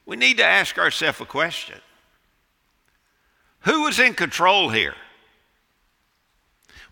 we 0.07 0.17
need 0.17 0.39
to 0.39 0.45
ask 0.45 0.79
ourselves 0.79 1.21
a 1.21 1.27
question 1.27 1.79
Who 3.61 3.83
was 3.83 4.01
in 4.01 4.15
control 4.15 4.71
here? 4.71 4.95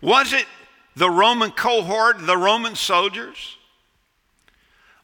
Was 0.01 0.31
it 0.33 0.45
the 0.95 1.09
Roman 1.09 1.51
cohort, 1.51 2.25
the 2.25 2.37
Roman 2.37 2.75
soldiers? 2.75 3.57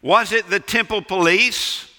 Was 0.02 0.32
it 0.32 0.50
the 0.50 0.60
temple 0.60 1.02
police? 1.02 1.90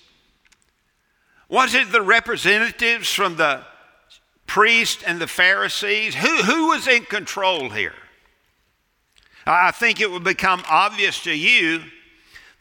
Was 1.49 1.75
it 1.75 1.93
the 1.93 2.03
representatives 2.03 3.13
from 3.13 3.37
the 3.37 3.63
priests 4.47 5.03
and 5.03 5.21
the 5.21 5.27
Pharisees? 5.27 6.15
Who, 6.15 6.37
who 6.43 6.69
was 6.69 6.87
in 6.87 7.05
control 7.05 7.69
here? 7.71 7.95
I 9.47 9.71
think 9.71 10.01
it 10.01 10.11
would 10.11 10.25
become 10.25 10.63
obvious 10.69 11.23
to 11.25 11.37
you 11.37 11.83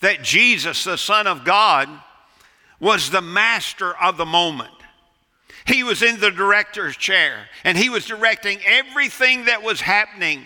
that 0.02 0.24
Jesus, 0.24 0.84
the 0.84 0.98
Son 0.98 1.28
of 1.28 1.44
God, 1.46 1.90
was 2.80 3.10
the 3.10 3.22
master 3.22 3.96
of 3.98 4.18
the 4.18 4.26
moment. 4.26 4.72
He 5.66 5.84
was 5.84 6.02
in 6.02 6.20
the 6.20 6.32
director's 6.32 6.98
chair 6.98 7.48
and 7.64 7.78
he 7.78 7.90
was 7.90 8.06
directing 8.06 8.60
everything 8.66 9.46
that 9.46 9.62
was 9.62 9.82
happening 9.82 10.46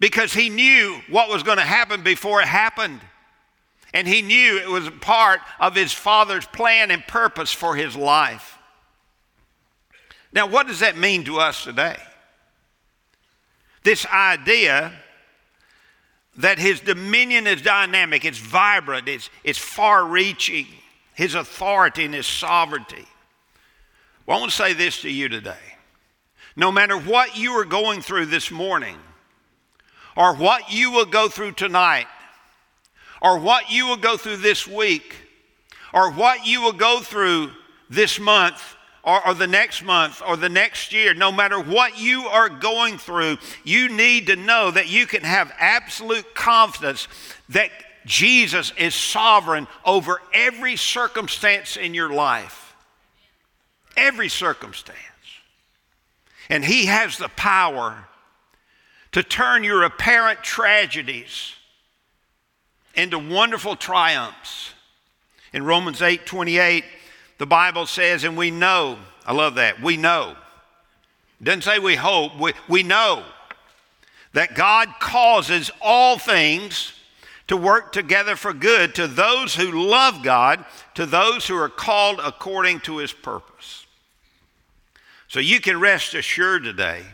because 0.00 0.32
he 0.32 0.48
knew 0.48 1.00
what 1.08 1.28
was 1.28 1.42
going 1.42 1.58
to 1.58 1.64
happen 1.64 2.02
before 2.02 2.40
it 2.40 2.48
happened. 2.48 3.00
And 3.94 4.06
he 4.06 4.22
knew 4.22 4.58
it 4.58 4.68
was 4.68 4.90
part 5.00 5.40
of 5.58 5.74
his 5.74 5.92
father's 5.92 6.46
plan 6.46 6.90
and 6.90 7.06
purpose 7.06 7.52
for 7.52 7.74
his 7.74 7.96
life. 7.96 8.58
Now, 10.32 10.46
what 10.46 10.66
does 10.66 10.80
that 10.80 10.96
mean 10.96 11.24
to 11.24 11.38
us 11.38 11.64
today? 11.64 11.96
This 13.82 14.06
idea 14.06 14.92
that 16.36 16.58
his 16.58 16.80
dominion 16.80 17.46
is 17.46 17.62
dynamic, 17.62 18.24
it's 18.24 18.38
vibrant, 18.38 19.08
it's, 19.08 19.30
it's 19.42 19.58
far 19.58 20.04
reaching, 20.04 20.66
his 21.14 21.34
authority 21.34 22.04
and 22.04 22.14
his 22.14 22.26
sovereignty. 22.26 23.06
Well, 24.26 24.36
I 24.36 24.40
want 24.40 24.52
to 24.52 24.56
say 24.56 24.74
this 24.74 25.00
to 25.02 25.10
you 25.10 25.28
today. 25.28 25.56
No 26.54 26.70
matter 26.70 26.96
what 26.98 27.36
you 27.36 27.52
are 27.52 27.64
going 27.64 28.02
through 28.02 28.26
this 28.26 28.50
morning, 28.50 28.96
or 30.18 30.34
what 30.34 30.72
you 30.72 30.90
will 30.90 31.06
go 31.06 31.28
through 31.28 31.52
tonight, 31.52 32.08
or 33.22 33.38
what 33.38 33.70
you 33.70 33.86
will 33.86 33.96
go 33.96 34.16
through 34.16 34.38
this 34.38 34.66
week, 34.66 35.14
or 35.94 36.10
what 36.10 36.44
you 36.44 36.60
will 36.60 36.72
go 36.72 36.98
through 36.98 37.52
this 37.88 38.18
month, 38.18 38.74
or, 39.04 39.26
or, 39.28 39.32
the 39.32 39.46
next 39.46 39.84
month, 39.84 40.20
or 40.26 40.36
the 40.36 40.48
next 40.48 40.92
year, 40.92 41.14
no 41.14 41.30
matter 41.30 41.58
what 41.60 41.98
you 42.00 42.26
are 42.26 42.48
going 42.48 42.98
through, 42.98 43.38
you 43.62 43.88
need 43.88 44.26
to 44.26 44.34
know 44.34 44.72
that 44.72 44.88
you 44.88 45.06
can 45.06 45.22
have 45.22 45.52
absolute 45.56 46.34
confidence 46.34 47.06
that 47.48 47.70
Jesus 48.04 48.72
is 48.76 48.96
sovereign 48.96 49.68
over 49.84 50.20
every 50.34 50.74
circumstance 50.74 51.76
in 51.76 51.94
your 51.94 52.12
life. 52.12 52.74
Every 53.96 54.28
circumstance. 54.28 54.98
And 56.50 56.64
He 56.64 56.86
has 56.86 57.18
the 57.18 57.28
power 57.28 58.07
to 59.12 59.22
turn 59.22 59.64
your 59.64 59.82
apparent 59.84 60.42
tragedies 60.42 61.54
into 62.94 63.18
wonderful 63.18 63.76
triumphs. 63.76 64.72
In 65.52 65.64
Romans 65.64 66.02
8 66.02 66.26
28, 66.26 66.84
the 67.38 67.46
Bible 67.46 67.86
says, 67.86 68.24
and 68.24 68.36
we 68.36 68.50
know, 68.50 68.98
I 69.24 69.32
love 69.32 69.54
that, 69.54 69.80
we 69.80 69.96
know. 69.96 70.36
It 71.40 71.44
doesn't 71.44 71.62
say 71.62 71.78
we 71.78 71.94
hope, 71.94 72.38
we, 72.38 72.52
we 72.68 72.82
know 72.82 73.24
that 74.32 74.54
God 74.54 74.88
causes 75.00 75.70
all 75.80 76.18
things 76.18 76.92
to 77.46 77.56
work 77.56 77.92
together 77.92 78.36
for 78.36 78.52
good 78.52 78.94
to 78.96 79.06
those 79.06 79.54
who 79.54 79.88
love 79.88 80.22
God, 80.22 80.64
to 80.94 81.06
those 81.06 81.46
who 81.46 81.56
are 81.56 81.70
called 81.70 82.20
according 82.22 82.80
to 82.80 82.98
his 82.98 83.12
purpose. 83.12 83.86
So 85.28 85.40
you 85.40 85.60
can 85.60 85.80
rest 85.80 86.14
assured 86.14 86.64
today 86.64 87.04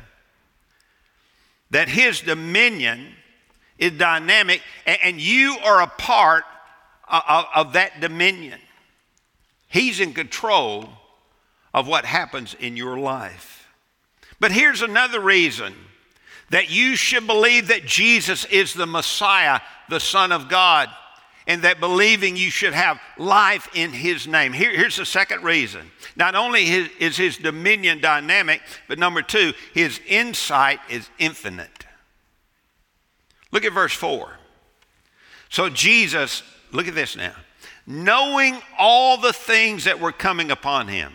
that 1.75 1.89
his 1.89 2.21
dominion 2.21 3.05
is 3.79 3.91
dynamic, 3.99 4.63
and, 4.87 5.21
you 5.21 5.57
are 5.65 5.83
a 5.83 5.89
part 5.89 6.45
of, 7.09 7.73
that 7.73 8.01
dominion. 8.01 8.61
He's 9.67 9.99
in 9.99 10.15
control 10.15 10.89
of 11.75 11.89
what 11.89 12.05
happens 12.05 12.55
in 12.61 12.77
your 12.77 12.97
life. 12.97 13.67
But 14.39 14.53
here's 14.53 14.83
another 14.83 15.19
reason 15.19 15.75
that 16.51 16.71
you 16.71 16.95
should 16.95 17.27
believe 17.27 17.67
that 17.67 17.85
Jesus 17.85 18.45
is 18.45 18.73
the 18.73 18.87
Messiah, 18.87 19.59
the 19.89 19.99
Son 19.99 20.31
of 20.31 20.49
God, 20.49 20.89
and 21.47 21.63
that 21.63 21.81
believing 21.81 22.37
you 22.37 22.51
should 22.51 22.73
have 22.73 23.01
life 23.19 23.69
in 23.75 23.91
His 23.91 24.27
name. 24.27 24.53
Here, 24.53 24.75
here's 24.75 24.97
the 24.97 25.07
second 25.07 25.43
reason. 25.43 25.91
Not 26.17 26.35
only 26.35 26.65
his, 26.65 26.89
is 26.99 27.17
His 27.17 27.37
dominion 27.37 28.01
dynamic, 28.01 28.63
but 28.89 28.99
number 28.99 29.23
two, 29.23 29.53
His 29.73 30.01
insight 30.07 30.81
is 30.89 31.09
infinite. 31.19 31.85
Look 33.55 33.65
at 33.65 33.73
verse 33.73 33.93
4. 33.93 34.37
So 35.49 35.69
Jesus, 35.69 36.43
look 36.73 36.89
at 36.89 36.97
this 36.97 37.15
now. 37.15 37.35
Knowing 37.87 38.59
all 38.77 39.17
the 39.17 39.33
things 39.33 39.85
that 39.85 40.01
were 40.01 40.11
coming 40.11 40.51
upon 40.51 40.89
him, 40.89 41.15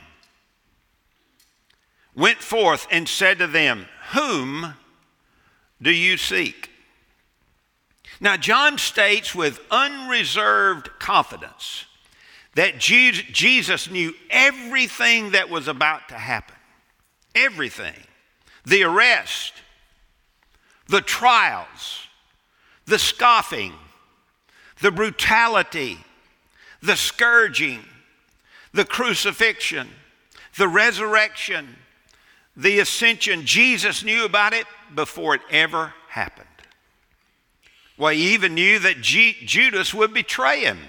went 2.16 2.38
forth 2.38 2.88
and 2.92 3.10
said 3.10 3.40
to 3.40 3.48
them, 3.48 3.88
Whom 4.14 4.76
do 5.82 5.92
you 5.92 6.16
seek? 6.16 6.69
Now, 8.20 8.36
John 8.36 8.78
states 8.78 9.34
with 9.34 9.60
unreserved 9.72 10.90
confidence 11.00 11.86
that 12.56 12.78
Jesus 12.78 13.90
knew 13.90 14.14
everything 14.30 15.32
that 15.32 15.50
was 15.50 15.68
about 15.68 16.10
to 16.10 16.16
happen. 16.16 16.56
Everything. 17.34 17.96
The 18.66 18.84
arrest, 18.84 19.54
the 20.88 21.00
trials, 21.00 22.02
the 22.86 23.00
scoffing, 23.00 23.74
the 24.82 24.92
brutality, 24.92 25.98
the 26.82 26.98
scourging, 26.98 27.80
the 28.74 28.86
crucifixion, 28.86 29.88
the 30.58 30.68
resurrection, 30.68 31.76
the 32.58 32.80
ascension. 32.80 33.46
Jesus 33.46 34.04
knew 34.04 34.26
about 34.26 34.52
it 34.52 34.66
before 34.94 35.36
it 35.36 35.42
ever 35.50 35.94
happened. 36.10 36.49
Well, 38.00 38.14
he 38.14 38.34
even 38.34 38.56
knew 38.56 38.80
that 38.80 39.02
G- 39.02 39.36
Judas 39.44 39.94
would 39.94 40.14
betray 40.14 40.62
him. 40.62 40.80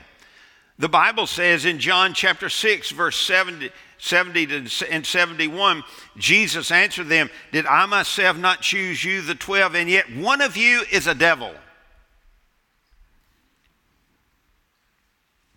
The 0.78 0.88
Bible 0.88 1.26
says 1.26 1.64
in 1.64 1.80
John 1.80 2.14
chapter 2.14 2.48
6, 2.48 2.92
verse 2.92 3.16
70, 3.16 3.70
70 3.98 4.70
and 4.88 5.04
71, 5.04 5.82
Jesus 6.16 6.70
answered 6.70 7.08
them, 7.08 7.28
Did 7.50 7.66
I 7.66 7.84
myself 7.86 8.38
not 8.38 8.62
choose 8.62 9.04
you, 9.04 9.22
the 9.22 9.34
12, 9.34 9.74
and 9.74 9.90
yet 9.90 10.16
one 10.16 10.40
of 10.40 10.56
you 10.56 10.84
is 10.90 11.08
a 11.08 11.14
devil? 11.14 11.52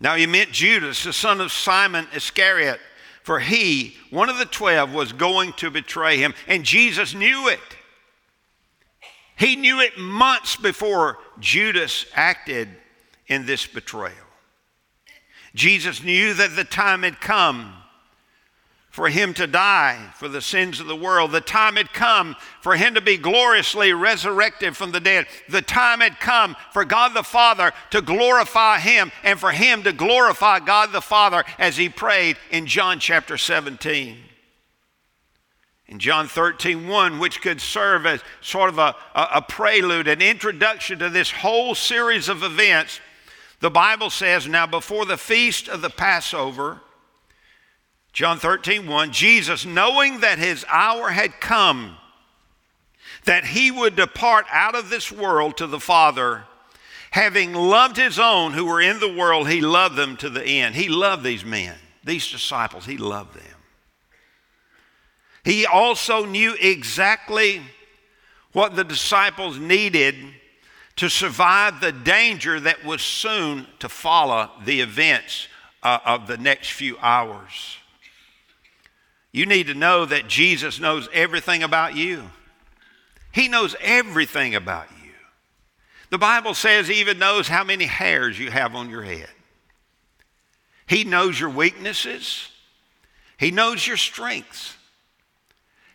Now 0.00 0.16
he 0.16 0.26
meant 0.26 0.50
Judas, 0.50 1.04
the 1.04 1.12
son 1.12 1.40
of 1.40 1.52
Simon 1.52 2.08
Iscariot, 2.12 2.80
for 3.22 3.38
he, 3.38 3.96
one 4.10 4.28
of 4.28 4.38
the 4.38 4.44
twelve, 4.44 4.92
was 4.92 5.12
going 5.12 5.54
to 5.54 5.70
betray 5.70 6.18
him, 6.18 6.34
and 6.46 6.64
Jesus 6.64 7.14
knew 7.14 7.48
it. 7.48 7.60
He 9.36 9.56
knew 9.56 9.80
it 9.80 9.96
months 9.96 10.56
before 10.56 11.18
Judas 11.40 12.06
acted 12.14 12.68
in 13.26 13.46
this 13.46 13.66
betrayal. 13.66 14.14
Jesus 15.54 16.02
knew 16.02 16.34
that 16.34 16.56
the 16.56 16.64
time 16.64 17.02
had 17.02 17.20
come 17.20 17.74
for 18.90 19.08
him 19.08 19.34
to 19.34 19.46
die 19.46 20.12
for 20.14 20.28
the 20.28 20.40
sins 20.40 20.78
of 20.78 20.86
the 20.86 20.94
world. 20.94 21.32
The 21.32 21.40
time 21.40 21.76
had 21.76 21.92
come 21.92 22.36
for 22.60 22.76
him 22.76 22.94
to 22.94 23.00
be 23.00 23.16
gloriously 23.16 23.92
resurrected 23.92 24.76
from 24.76 24.92
the 24.92 25.00
dead. 25.00 25.26
The 25.48 25.62
time 25.62 26.00
had 26.00 26.20
come 26.20 26.54
for 26.72 26.84
God 26.84 27.12
the 27.12 27.24
Father 27.24 27.72
to 27.90 28.00
glorify 28.00 28.78
him 28.78 29.10
and 29.24 29.38
for 29.38 29.50
him 29.50 29.82
to 29.82 29.92
glorify 29.92 30.60
God 30.60 30.92
the 30.92 31.00
Father 31.00 31.44
as 31.58 31.76
he 31.76 31.88
prayed 31.88 32.36
in 32.52 32.66
John 32.66 33.00
chapter 33.00 33.36
17. 33.36 34.16
In 35.86 35.98
John 35.98 36.28
13, 36.28 36.88
1, 36.88 37.18
which 37.18 37.42
could 37.42 37.60
serve 37.60 38.06
as 38.06 38.22
sort 38.40 38.70
of 38.70 38.78
a, 38.78 38.96
a, 39.14 39.28
a 39.34 39.42
prelude, 39.42 40.08
an 40.08 40.22
introduction 40.22 40.98
to 41.00 41.10
this 41.10 41.30
whole 41.30 41.74
series 41.74 42.28
of 42.28 42.42
events, 42.42 43.00
the 43.60 43.70
Bible 43.70 44.10
says, 44.10 44.46
Now 44.46 44.66
before 44.66 45.04
the 45.04 45.18
feast 45.18 45.68
of 45.68 45.82
the 45.82 45.90
Passover, 45.90 46.80
John 48.14 48.38
13, 48.38 48.86
1, 48.86 49.12
Jesus, 49.12 49.66
knowing 49.66 50.20
that 50.20 50.38
his 50.38 50.64
hour 50.70 51.10
had 51.10 51.40
come, 51.40 51.96
that 53.24 53.44
he 53.44 53.70
would 53.70 53.96
depart 53.96 54.46
out 54.50 54.74
of 54.74 54.88
this 54.88 55.10
world 55.10 55.56
to 55.58 55.66
the 55.66 55.80
Father, 55.80 56.44
having 57.10 57.52
loved 57.52 57.96
his 57.96 58.18
own 58.18 58.52
who 58.52 58.64
were 58.64 58.80
in 58.80 59.00
the 59.00 59.12
world, 59.12 59.48
he 59.48 59.60
loved 59.60 59.96
them 59.96 60.16
to 60.18 60.30
the 60.30 60.44
end. 60.44 60.74
He 60.74 60.88
loved 60.88 61.24
these 61.24 61.44
men, 61.44 61.74
these 62.04 62.30
disciples, 62.30 62.86
he 62.86 62.96
loved 62.96 63.34
them. 63.34 63.53
He 65.44 65.66
also 65.66 66.24
knew 66.24 66.56
exactly 66.58 67.60
what 68.52 68.76
the 68.76 68.84
disciples 68.84 69.58
needed 69.58 70.14
to 70.96 71.08
survive 71.08 71.80
the 71.80 71.92
danger 71.92 72.58
that 72.60 72.84
was 72.84 73.02
soon 73.02 73.66
to 73.80 73.88
follow 73.88 74.50
the 74.64 74.80
events 74.80 75.48
uh, 75.82 75.98
of 76.04 76.26
the 76.26 76.38
next 76.38 76.70
few 76.70 76.96
hours. 76.98 77.76
You 79.32 79.46
need 79.46 79.66
to 79.66 79.74
know 79.74 80.06
that 80.06 80.28
Jesus 80.28 80.78
knows 80.78 81.08
everything 81.12 81.62
about 81.62 81.96
you. 81.96 82.22
He 83.32 83.48
knows 83.48 83.74
everything 83.80 84.54
about 84.54 84.86
you. 85.02 85.10
The 86.10 86.18
Bible 86.18 86.54
says 86.54 86.86
he 86.86 87.00
even 87.00 87.18
knows 87.18 87.48
how 87.48 87.64
many 87.64 87.86
hairs 87.86 88.38
you 88.38 88.50
have 88.52 88.76
on 88.76 88.88
your 88.88 89.02
head. 89.02 89.28
He 90.86 91.02
knows 91.02 91.38
your 91.38 91.50
weaknesses. 91.50 92.48
He 93.36 93.50
knows 93.50 93.84
your 93.84 93.96
strengths. 93.96 94.73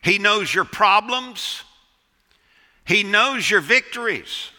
He 0.02 0.18
knows 0.18 0.54
your 0.54 0.66
problems. 0.66 1.64
He 2.86 3.04
knows 3.04 3.50
your 3.50 3.62
victories. 3.62 4.50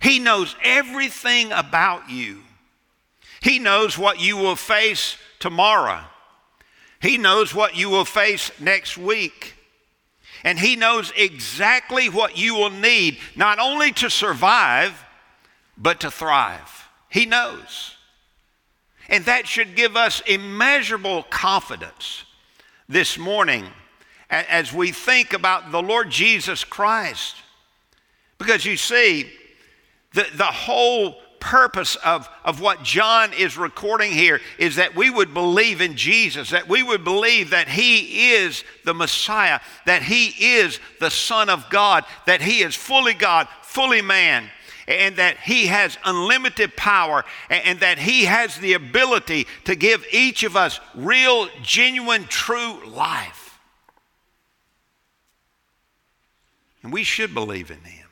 He 0.00 0.18
knows 0.18 0.56
everything 0.62 1.52
about 1.52 2.10
you. 2.10 2.42
He 3.40 3.58
knows 3.58 3.96
what 3.96 4.20
you 4.20 4.36
will 4.36 4.56
face 4.56 5.16
tomorrow. 5.38 6.00
He 7.00 7.18
knows 7.18 7.54
what 7.54 7.76
you 7.76 7.88
will 7.88 8.04
face 8.04 8.50
next 8.60 8.96
week. 8.98 9.54
And 10.44 10.58
He 10.58 10.76
knows 10.76 11.12
exactly 11.16 12.08
what 12.08 12.36
you 12.36 12.54
will 12.54 12.70
need, 12.70 13.18
not 13.36 13.58
only 13.58 13.92
to 13.92 14.10
survive, 14.10 15.04
but 15.76 16.00
to 16.00 16.10
thrive. 16.10 16.88
He 17.08 17.26
knows. 17.26 17.96
And 19.08 19.24
that 19.24 19.46
should 19.46 19.76
give 19.76 19.96
us 19.96 20.22
immeasurable 20.26 21.24
confidence 21.24 22.24
this 22.88 23.18
morning 23.18 23.66
as 24.32 24.72
we 24.72 24.90
think 24.92 25.34
about 25.34 25.70
the 25.70 25.82
Lord 25.82 26.10
Jesus 26.10 26.64
Christ. 26.64 27.36
Because 28.38 28.64
you 28.64 28.76
see, 28.76 29.30
the, 30.14 30.26
the 30.34 30.44
whole 30.44 31.16
purpose 31.38 31.96
of, 31.96 32.28
of 32.44 32.60
what 32.60 32.82
John 32.82 33.32
is 33.34 33.58
recording 33.58 34.12
here 34.12 34.40
is 34.58 34.76
that 34.76 34.94
we 34.94 35.10
would 35.10 35.34
believe 35.34 35.80
in 35.80 35.96
Jesus, 35.96 36.50
that 36.50 36.68
we 36.68 36.82
would 36.82 37.04
believe 37.04 37.50
that 37.50 37.68
He 37.68 38.32
is 38.32 38.64
the 38.84 38.94
Messiah, 38.94 39.60
that 39.84 40.02
He 40.02 40.28
is 40.56 40.80
the 40.98 41.10
Son 41.10 41.50
of 41.50 41.68
God, 41.68 42.04
that 42.26 42.40
He 42.40 42.62
is 42.62 42.74
fully 42.74 43.14
God, 43.14 43.48
fully 43.60 44.02
man, 44.02 44.48
and 44.88 45.16
that 45.16 45.36
He 45.38 45.66
has 45.66 45.98
unlimited 46.04 46.74
power, 46.76 47.24
and 47.50 47.80
that 47.80 47.98
He 47.98 48.24
has 48.24 48.56
the 48.56 48.72
ability 48.72 49.46
to 49.64 49.74
give 49.74 50.06
each 50.10 50.44
of 50.44 50.56
us 50.56 50.80
real, 50.94 51.48
genuine, 51.62 52.24
true 52.24 52.80
life. 52.86 53.41
And 56.82 56.92
we 56.92 57.04
should 57.04 57.34
believe 57.34 57.70
in 57.70 57.80
Him. 57.80 58.08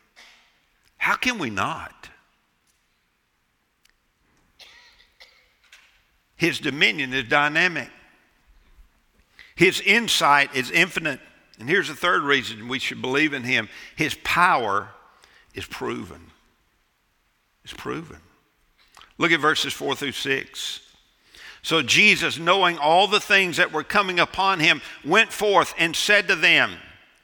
How 0.96 1.16
can 1.16 1.38
we 1.38 1.50
not? 1.50 2.10
His 6.36 6.58
dominion 6.58 7.12
is 7.12 7.24
dynamic. 7.24 7.90
His 9.56 9.82
insight 9.82 10.56
is 10.56 10.70
infinite. 10.70 11.20
And 11.58 11.68
here's 11.68 11.88
the 11.88 11.94
third 11.94 12.22
reason 12.22 12.66
we 12.66 12.78
should 12.78 13.02
believe 13.02 13.34
in 13.34 13.42
him 13.42 13.68
his 13.94 14.16
power 14.24 14.88
is 15.54 15.66
proven. 15.66 16.30
It's 17.62 17.74
proven. 17.74 18.16
Look 19.18 19.32
at 19.32 19.40
verses 19.40 19.74
4 19.74 19.96
through 19.96 20.12
6. 20.12 20.80
So 21.60 21.82
Jesus, 21.82 22.38
knowing 22.38 22.78
all 22.78 23.06
the 23.06 23.20
things 23.20 23.58
that 23.58 23.70
were 23.70 23.84
coming 23.84 24.18
upon 24.18 24.60
him, 24.60 24.80
went 25.04 25.30
forth 25.30 25.74
and 25.76 25.94
said 25.94 26.26
to 26.28 26.36
them, 26.36 26.72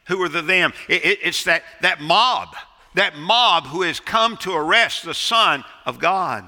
Who 0.06 0.22
are 0.22 0.28
the 0.28 0.42
them? 0.42 0.72
It, 0.88 1.04
it, 1.04 1.18
it's 1.22 1.44
that, 1.44 1.62
that 1.82 2.00
mob, 2.00 2.54
that 2.94 3.16
mob 3.16 3.66
who 3.66 3.82
has 3.82 4.00
come 4.00 4.36
to 4.38 4.54
arrest 4.54 5.04
the 5.04 5.14
Son 5.14 5.64
of 5.84 5.98
God. 5.98 6.44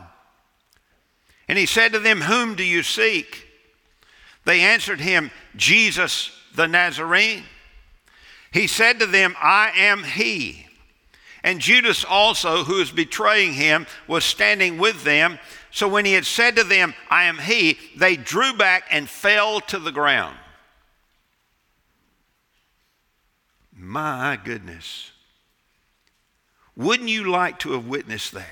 And 1.49 1.59
he 1.59 1.67
said 1.67 1.93
to 1.93 1.99
them, 1.99 2.21
Whom 2.21 2.55
do 2.55 2.63
you 2.63 2.83
seek? 2.83 3.47
They 4.45 4.61
answered 4.61 5.01
him, 5.01 5.31
Jesus 5.57 6.31
the 6.55 6.69
Nazarene. 6.69 7.45
He 8.53 8.67
said 8.67 9.01
to 9.01 9.07
them, 9.07 9.35
I 9.41 9.73
am 9.77 10.05
he. 10.05 10.67
And 11.43 11.61
Judas 11.61 12.05
also, 12.05 12.65
who 12.65 12.79
was 12.79 12.91
betraying 12.91 13.55
him, 13.55 13.87
was 14.07 14.25
standing 14.25 14.79
with 14.79 15.05
them. 15.05 15.39
So 15.71 15.87
when 15.87 16.05
he 16.05 16.15
had 16.15 16.27
said 16.27 16.57
to 16.57 16.65
them, 16.65 16.95
I 17.11 17.25
am 17.25 17.39
he, 17.39 17.79
they 17.97 18.17
drew 18.17 18.55
back 18.55 18.85
and 18.91 19.09
fell 19.09 19.61
to 19.63 19.79
the 19.79 19.93
ground. 19.93 20.37
My 23.79 24.39
goodness. 24.43 25.13
Wouldn't 26.77 27.09
you 27.09 27.31
like 27.31 27.61
to 27.61 27.73
have 27.73 27.87
witnessed 27.87 28.33
that? 28.33 28.45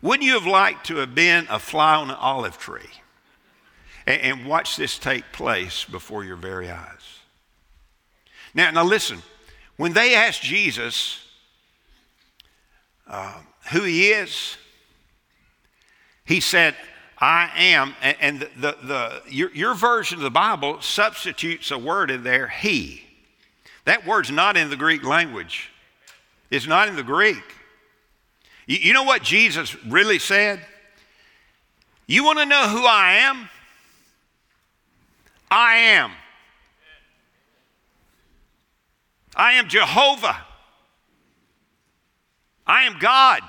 Wouldn't 0.00 0.24
you 0.24 0.34
have 0.34 0.46
liked 0.46 0.86
to 0.86 0.96
have 0.96 1.14
been 1.14 1.46
a 1.50 1.58
fly 1.58 1.96
on 1.96 2.10
an 2.10 2.16
olive 2.16 2.56
tree 2.56 2.90
and, 4.06 4.20
and 4.20 4.46
watch 4.46 4.76
this 4.76 4.96
take 4.96 5.32
place 5.32 5.84
before 5.84 6.24
your 6.24 6.36
very 6.36 6.70
eyes? 6.70 7.18
Now, 8.54 8.70
now 8.70 8.84
listen, 8.84 9.22
when 9.76 9.92
they 9.92 10.14
asked 10.14 10.42
Jesus 10.42 11.20
uh, 13.08 13.40
who 13.72 13.82
he 13.82 14.10
is, 14.10 14.56
he 16.24 16.38
said, 16.38 16.76
I 17.18 17.50
am, 17.56 17.94
and, 18.02 18.40
the, 18.40 18.50
the, 18.56 18.76
the, 18.82 19.22
your, 19.28 19.50
your 19.52 19.74
version 19.74 20.18
of 20.18 20.22
the 20.22 20.30
Bible 20.30 20.80
substitutes 20.80 21.72
a 21.72 21.78
word 21.78 22.12
in 22.12 22.22
there, 22.22 22.46
he. 22.46 23.07
That 23.88 24.06
word's 24.06 24.30
not 24.30 24.58
in 24.58 24.68
the 24.68 24.76
Greek 24.76 25.02
language. 25.02 25.70
It's 26.50 26.66
not 26.66 26.88
in 26.88 26.96
the 26.96 27.02
Greek. 27.02 27.42
You 28.66 28.92
know 28.92 29.04
what 29.04 29.22
Jesus 29.22 29.82
really 29.86 30.18
said? 30.18 30.60
You 32.06 32.22
want 32.22 32.38
to 32.38 32.44
know 32.44 32.68
who 32.68 32.84
I 32.84 33.12
am? 33.22 33.48
I 35.50 35.76
am. 35.76 36.10
I 39.34 39.52
am 39.52 39.68
Jehovah. 39.68 40.36
I 42.66 42.82
am 42.82 42.98
God. 42.98 43.40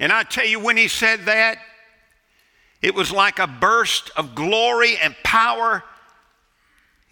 And 0.00 0.10
I 0.10 0.24
tell 0.24 0.44
you, 0.44 0.58
when 0.58 0.76
he 0.76 0.88
said 0.88 1.26
that, 1.26 1.58
it 2.82 2.96
was 2.96 3.12
like 3.12 3.38
a 3.38 3.46
burst 3.46 4.10
of 4.16 4.34
glory 4.34 4.96
and 5.00 5.14
power 5.22 5.84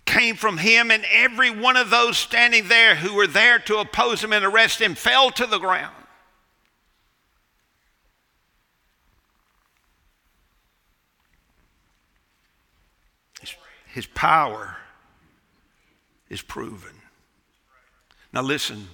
came 0.06 0.36
from 0.36 0.56
him, 0.56 0.90
and 0.90 1.04
every 1.12 1.50
one 1.50 1.76
of 1.76 1.90
those 1.90 2.16
standing 2.16 2.68
there 2.68 2.94
who 2.94 3.14
were 3.14 3.26
there 3.26 3.58
to 3.58 3.78
oppose 3.78 4.24
him 4.24 4.32
and 4.32 4.44
arrest 4.44 4.80
him 4.80 4.94
fell 4.94 5.30
to 5.32 5.46
the 5.46 5.58
ground. 5.58 5.94
His, 13.92 14.06
power 14.06 14.76
is 16.28 16.42
proven. 16.42 16.92
Now, 18.30 18.42
listen, 18.42 18.88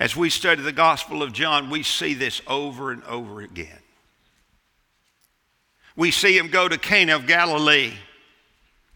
as 0.00 0.16
we 0.16 0.30
study 0.30 0.62
the 0.62 0.72
Gospel 0.72 1.22
of 1.22 1.34
John, 1.34 1.68
we 1.68 1.82
see 1.82 2.14
this 2.14 2.40
over 2.46 2.90
and 2.90 3.04
over 3.04 3.42
again. 3.42 3.80
We 5.94 6.10
see 6.10 6.38
him 6.38 6.48
go 6.48 6.68
to 6.68 6.78
Cana 6.78 7.16
of 7.16 7.26
Galilee 7.26 7.92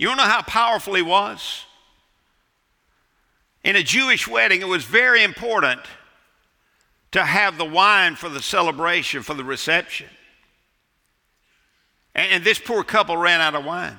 you 0.02 0.08
don't 0.08 0.16
know 0.16 0.24
how 0.24 0.42
powerful 0.42 0.94
he 0.94 1.02
was? 1.02 1.64
In 3.62 3.76
a 3.76 3.84
Jewish 3.84 4.26
wedding, 4.26 4.60
it 4.60 4.66
was 4.66 4.84
very 4.84 5.22
important 5.22 5.80
to 7.12 7.24
have 7.24 7.56
the 7.56 7.64
wine 7.64 8.16
for 8.16 8.28
the 8.28 8.42
celebration, 8.42 9.22
for 9.22 9.34
the 9.34 9.44
reception. 9.44 10.08
And 12.16 12.42
this 12.42 12.58
poor 12.58 12.82
couple 12.82 13.16
ran 13.16 13.40
out 13.40 13.54
of 13.54 13.64
wine. 13.64 13.96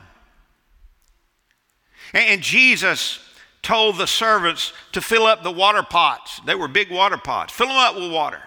And 2.13 2.41
Jesus 2.41 3.19
told 3.61 3.97
the 3.97 4.05
servants 4.05 4.73
to 4.91 4.99
fill 4.99 5.25
up 5.25 5.41
the 5.41 5.51
water 5.51 5.83
pots. 5.83 6.41
They 6.45 6.53
were 6.53 6.67
big 6.67 6.91
water 6.91 7.17
pots. 7.17 7.53
Fill 7.53 7.67
them 7.67 7.77
up 7.77 7.95
with 7.95 8.11
water. 8.11 8.41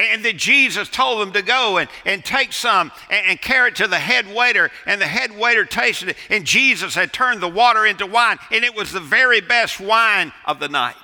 And 0.00 0.24
then 0.24 0.38
Jesus 0.38 0.88
told 0.88 1.20
them 1.20 1.32
to 1.32 1.42
go 1.42 1.78
and, 1.78 1.90
and 2.06 2.24
take 2.24 2.52
some 2.52 2.90
and, 3.10 3.26
and 3.26 3.40
carry 3.40 3.68
it 3.68 3.76
to 3.76 3.86
the 3.86 3.98
head 3.98 4.32
waiter. 4.34 4.70
And 4.86 5.00
the 5.00 5.06
head 5.06 5.36
waiter 5.36 5.64
tasted 5.64 6.10
it. 6.10 6.16
And 6.30 6.46
Jesus 6.46 6.94
had 6.94 7.12
turned 7.12 7.40
the 7.40 7.48
water 7.48 7.84
into 7.84 8.06
wine. 8.06 8.38
And 8.50 8.64
it 8.64 8.74
was 8.74 8.92
the 8.92 9.00
very 9.00 9.40
best 9.40 9.80
wine 9.80 10.32
of 10.46 10.58
the 10.58 10.68
night. 10.68 10.94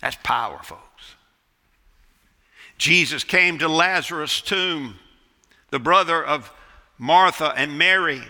That's 0.00 0.16
power, 0.22 0.60
folks. 0.62 0.82
Jesus 2.78 3.22
came 3.22 3.58
to 3.58 3.68
Lazarus' 3.68 4.40
tomb, 4.40 4.96
the 5.70 5.78
brother 5.78 6.24
of 6.24 6.52
Martha 6.98 7.52
and 7.56 7.78
Mary. 7.78 8.22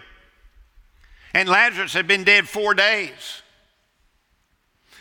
And 1.32 1.48
Lazarus 1.48 1.94
had 1.94 2.06
been 2.06 2.24
dead 2.24 2.48
four 2.48 2.74
days. 2.74 3.42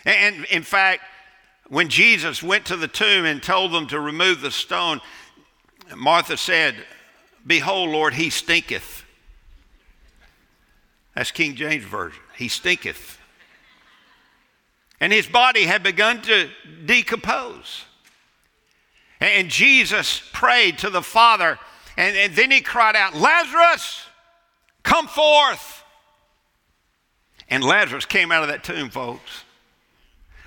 And 0.06 0.45
in 0.45 0.63
fact, 0.63 1.04
when 1.71 1.88
Jesus 1.88 2.43
went 2.43 2.65
to 2.65 2.75
the 2.75 2.89
tomb 2.89 3.23
and 3.23 3.41
told 3.41 3.71
them 3.71 3.88
to 3.88 3.99
remove 3.99 4.41
the 4.41 4.51
stone, 4.51 4.99
Martha 5.95 6.36
said, 6.36 6.75
Behold, 7.47 7.91
Lord, 7.91 8.13
he 8.13 8.29
stinketh. 8.29 9.05
That's 11.15 11.31
King 11.31 11.55
James 11.55 11.86
Version. 11.86 12.21
He 12.36 12.49
stinketh. 12.49 13.17
And 14.99 15.13
his 15.13 15.27
body 15.27 15.63
had 15.63 15.81
begun 15.81 16.21
to 16.23 16.49
decompose. 16.86 17.86
And 19.21 19.47
Jesus 19.47 20.21
prayed 20.34 20.77
to 20.79 20.89
the 20.89 21.01
Father, 21.01 21.57
and, 21.95 22.17
and 22.17 22.36
then 22.36 22.51
he 22.51 22.60
cried 22.60 22.97
out, 22.97 23.15
Lazarus, 23.15 24.07
come 24.84 25.07
forth. 25.07 25.86
And 27.47 27.63
Lazarus 27.63 28.03
came 28.03 28.29
out 28.29 28.43
of 28.43 28.49
that 28.49 28.65
tomb, 28.65 28.89
folks. 28.89 29.45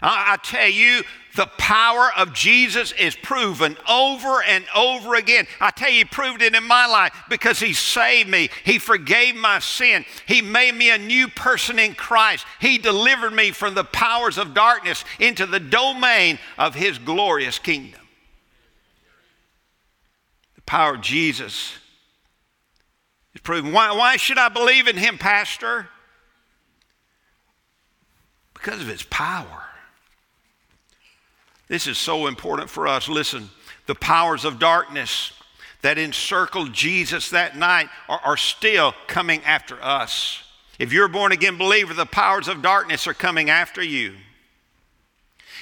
I, 0.05 0.35
I 0.35 0.37
tell 0.37 0.69
you, 0.69 1.03
the 1.35 1.47
power 1.59 2.11
of 2.17 2.33
Jesus 2.33 2.93
is 2.93 3.17
proven 3.17 3.77
over 3.89 4.43
and 4.43 4.65
over 4.75 5.17
again. 5.17 5.47
I 5.61 5.71
tell 5.71 5.91
you, 5.91 5.99
he 5.99 6.05
proved 6.05 6.43
it 6.43 6.55
in 6.55 6.63
my 6.63 6.87
life 6.87 7.13
because 7.29 7.59
he 7.59 7.73
saved 7.73 8.29
me. 8.29 8.51
He 8.65 8.79
forgave 8.79 9.35
my 9.35 9.59
sin. 9.59 10.05
He 10.27 10.43
made 10.43 10.77
me 10.77 10.91
a 10.91 10.99
new 10.99 11.27
person 11.27 11.79
in 11.81 11.95
Christ. 11.95 12.47
He 12.61 12.79
delivered 12.79 13.33
me 13.33 13.51
from 13.51 13.75
the 13.75 13.83
powers 13.83 14.39
of 14.39 14.55
darkness 14.55 15.05
into 15.19 15.47
the 15.47 15.59
domain 15.59 16.39
of 16.57 16.77
his 16.77 16.99
glorious 16.99 17.59
kingdom. 17.59 18.01
The 20.55 20.63
power 20.63 20.95
of 20.95 21.01
Jesus 21.01 21.73
is 23.35 23.41
proven. 23.41 23.73
Why, 23.73 23.91
why 23.91 24.17
should 24.17 24.39
I 24.39 24.51
believe 24.51 24.87
in 24.87 24.97
him, 24.97 25.19
Pastor? 25.19 25.89
because 28.65 28.81
of 28.81 28.89
his 28.89 29.03
power. 29.03 29.63
This 31.69 31.87
is 31.87 31.99
so 31.99 32.27
important 32.27 32.71
for 32.71 32.87
us. 32.87 33.09
Listen, 33.09 33.49
the 33.87 33.95
powers 33.95 34.45
of 34.45 34.59
darkness 34.59 35.33
that 35.83 35.99
encircled 35.99 36.73
Jesus 36.73 37.31
that 37.31 37.57
night 37.57 37.89
are, 38.09 38.21
are, 38.25 38.37
still 38.37 38.95
coming 39.07 39.43
after 39.45 39.83
us. 39.83 40.43
If 40.79 40.93
you're 40.93 41.07
a 41.07 41.11
born 41.11 41.33
again 41.33 41.59
believer, 41.59 41.93
the 41.93 42.07
powers 42.07 42.49
of 42.49 42.63
darkness 42.63 43.07
are 43.07 43.15
coming 43.15 43.51
after 43.51 43.83
you. 43.83 44.15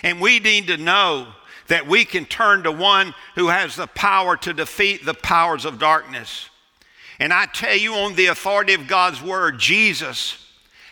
And 0.04 0.20
we 0.20 0.38
need 0.38 0.68
to 0.68 0.76
know 0.76 1.28
that 1.68 1.86
we 1.86 2.04
can 2.04 2.24
turn 2.24 2.62
to 2.62 2.72
one 2.72 3.14
who 3.34 3.48
has 3.48 3.76
the 3.76 3.86
power 3.88 4.36
to 4.38 4.52
defeat 4.52 5.04
the 5.04 5.14
powers 5.14 5.64
of 5.64 5.78
darkness. 5.78 6.48
And 7.18 7.32
I 7.32 7.46
tell 7.46 7.76
you, 7.76 7.94
on 7.94 8.14
the 8.14 8.26
authority 8.26 8.74
of 8.74 8.86
God's 8.88 9.22
word, 9.22 9.58
Jesus 9.58 10.38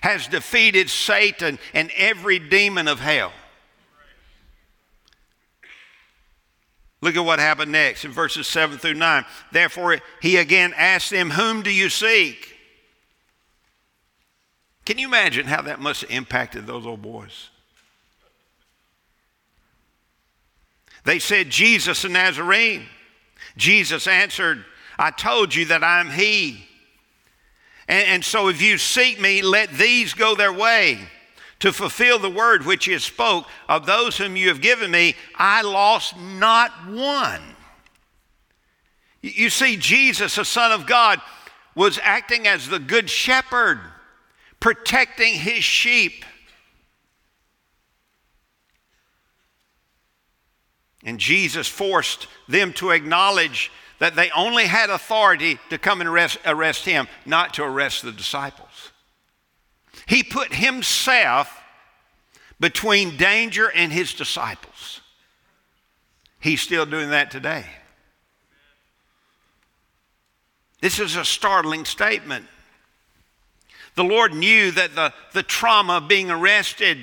has 0.01 0.27
defeated 0.27 0.88
Satan 0.88 1.59
and 1.75 1.90
every 1.96 2.38
demon 2.38 2.88
of 2.88 3.01
hell. 3.01 3.33
Look 7.00 7.16
at 7.16 7.24
what 7.24 7.38
happened 7.38 7.72
next 7.72 8.04
in 8.04 8.10
verses 8.10 8.46
7 8.46 8.78
through 8.78 8.94
9. 8.94 9.24
Therefore, 9.52 9.98
he 10.20 10.36
again 10.36 10.74
asked 10.76 11.10
them, 11.10 11.30
Whom 11.30 11.62
do 11.62 11.70
you 11.70 11.88
seek? 11.88 12.54
Can 14.84 14.98
you 14.98 15.06
imagine 15.08 15.46
how 15.46 15.62
that 15.62 15.80
must 15.80 16.02
have 16.02 16.10
impacted 16.10 16.66
those 16.66 16.84
old 16.84 17.00
boys? 17.00 17.50
They 21.04 21.18
said, 21.18 21.48
Jesus 21.48 22.02
the 22.02 22.10
Nazarene. 22.10 22.86
Jesus 23.56 24.06
answered, 24.06 24.64
I 24.98 25.10
told 25.10 25.54
you 25.54 25.66
that 25.66 25.82
I'm 25.82 26.10
he. 26.10 26.66
And, 27.88 28.08
and 28.08 28.24
so 28.24 28.48
if 28.48 28.60
you 28.60 28.76
seek 28.76 29.18
me, 29.18 29.40
let 29.40 29.70
these 29.70 30.12
go 30.12 30.34
their 30.34 30.52
way 30.52 31.08
to 31.61 31.73
fulfill 31.73 32.18
the 32.18 32.31
word 32.31 32.64
which 32.64 32.87
he 32.87 32.99
spoke 32.99 33.46
of 33.68 33.87
those 33.87 34.16
whom 34.16 34.37
you 34.37 34.49
have 34.49 34.61
given 34.61 34.90
me 34.90 35.14
i 35.37 35.62
lost 35.62 36.16
not 36.18 36.70
one 36.88 37.42
you 39.23 39.51
see 39.51 39.77
jesus 39.77 40.37
the 40.37 40.44
son 40.44 40.73
of 40.73 40.87
god 40.87 41.20
was 41.75 41.99
acting 42.03 42.46
as 42.46 42.68
the 42.68 42.79
good 42.79 43.09
shepherd 43.09 43.79
protecting 44.59 45.35
his 45.35 45.62
sheep 45.62 46.25
and 51.05 51.20
jesus 51.20 51.68
forced 51.68 52.27
them 52.49 52.73
to 52.73 52.90
acknowledge 52.90 53.70
that 54.01 54.16
they 54.16 54.31
only 54.31 54.64
had 54.66 54.90
authority 54.90 55.59
to 55.68 55.79
come 55.79 56.01
and 56.01 56.09
arrest, 56.09 56.38
arrest 56.44 56.85
him, 56.85 57.07
not 57.25 57.55
to 57.55 57.62
arrest 57.62 58.03
the 58.03 58.11
disciples. 58.11 58.89
He 60.07 60.22
put 60.22 60.55
himself 60.55 61.57
between 62.59 63.16
danger 63.16 63.70
and 63.70 63.92
his 63.92 64.12
disciples. 64.12 65.00
He's 66.40 66.61
still 66.61 66.87
doing 66.87 67.11
that 67.11 67.31
today. 67.31 67.66
This 70.81 70.98
is 70.98 71.16
a 71.16 71.24
startling 71.24 71.85
statement. 71.85 72.46
The 73.94 74.05
Lord 74.05 74.35
knew 74.35 74.70
that 74.72 74.94
the, 74.94 75.12
the 75.33 75.42
trauma 75.42 75.94
of 75.94 76.09
being 76.09 76.31
arrested 76.31 76.98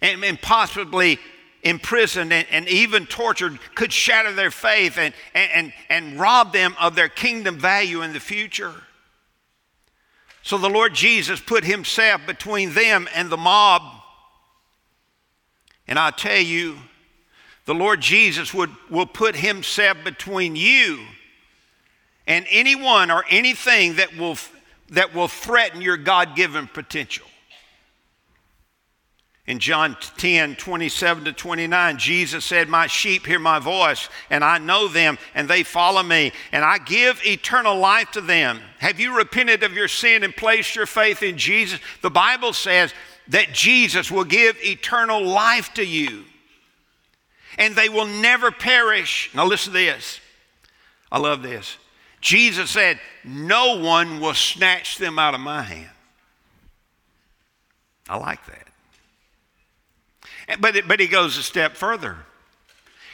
and, 0.00 0.24
and 0.24 0.40
possibly 0.40 1.18
imprisoned 1.62 2.32
and, 2.32 2.46
and, 2.50 2.66
even 2.68 3.06
tortured 3.06 3.58
could 3.74 3.92
shatter 3.92 4.32
their 4.32 4.50
faith 4.50 4.96
and, 4.96 5.12
and, 5.34 5.72
and 5.90 6.18
rob 6.18 6.52
them 6.52 6.74
of 6.80 6.94
their 6.94 7.08
kingdom 7.08 7.58
value 7.58 8.02
in 8.02 8.14
the 8.14 8.20
future. 8.20 8.74
So 10.42 10.58
the 10.58 10.70
Lord 10.70 10.94
Jesus 10.94 11.40
put 11.40 11.64
himself 11.64 12.22
between 12.26 12.72
them 12.74 13.08
and 13.14 13.30
the 13.30 13.36
mob. 13.36 13.82
And 15.86 15.98
I 15.98 16.10
tell 16.10 16.38
you, 16.38 16.78
the 17.66 17.74
Lord 17.74 18.00
Jesus 18.00 18.54
would, 18.54 18.70
will 18.88 19.06
put 19.06 19.36
himself 19.36 19.98
between 20.02 20.56
you 20.56 21.00
and 22.26 22.46
anyone 22.50 23.10
or 23.10 23.24
anything 23.28 23.96
that 23.96 24.16
will, 24.16 24.38
that 24.90 25.14
will 25.14 25.28
threaten 25.28 25.82
your 25.82 25.96
God 25.96 26.36
given 26.36 26.66
potential. 26.66 27.26
In 29.50 29.58
John 29.58 29.96
10, 30.16 30.54
27 30.54 31.24
to 31.24 31.32
29, 31.32 31.98
Jesus 31.98 32.44
said, 32.44 32.68
My 32.68 32.86
sheep 32.86 33.26
hear 33.26 33.40
my 33.40 33.58
voice, 33.58 34.08
and 34.30 34.44
I 34.44 34.58
know 34.58 34.86
them, 34.86 35.18
and 35.34 35.48
they 35.48 35.64
follow 35.64 36.04
me, 36.04 36.30
and 36.52 36.64
I 36.64 36.78
give 36.78 37.20
eternal 37.26 37.76
life 37.76 38.12
to 38.12 38.20
them. 38.20 38.60
Have 38.78 39.00
you 39.00 39.16
repented 39.16 39.64
of 39.64 39.72
your 39.72 39.88
sin 39.88 40.22
and 40.22 40.36
placed 40.36 40.76
your 40.76 40.86
faith 40.86 41.24
in 41.24 41.36
Jesus? 41.36 41.80
The 42.00 42.12
Bible 42.12 42.52
says 42.52 42.94
that 43.26 43.52
Jesus 43.52 44.08
will 44.08 44.22
give 44.22 44.56
eternal 44.62 45.20
life 45.20 45.74
to 45.74 45.84
you, 45.84 46.22
and 47.58 47.74
they 47.74 47.88
will 47.88 48.06
never 48.06 48.52
perish. 48.52 49.32
Now, 49.34 49.46
listen 49.46 49.72
to 49.72 49.78
this. 49.80 50.20
I 51.10 51.18
love 51.18 51.42
this. 51.42 51.76
Jesus 52.20 52.70
said, 52.70 53.00
No 53.24 53.80
one 53.80 54.20
will 54.20 54.34
snatch 54.34 54.98
them 54.98 55.18
out 55.18 55.34
of 55.34 55.40
my 55.40 55.62
hand. 55.62 55.90
I 58.08 58.16
like 58.16 58.46
that. 58.46 58.69
But, 60.58 60.88
but 60.88 61.00
he 61.00 61.06
goes 61.06 61.36
a 61.36 61.42
step 61.42 61.76
further. 61.76 62.16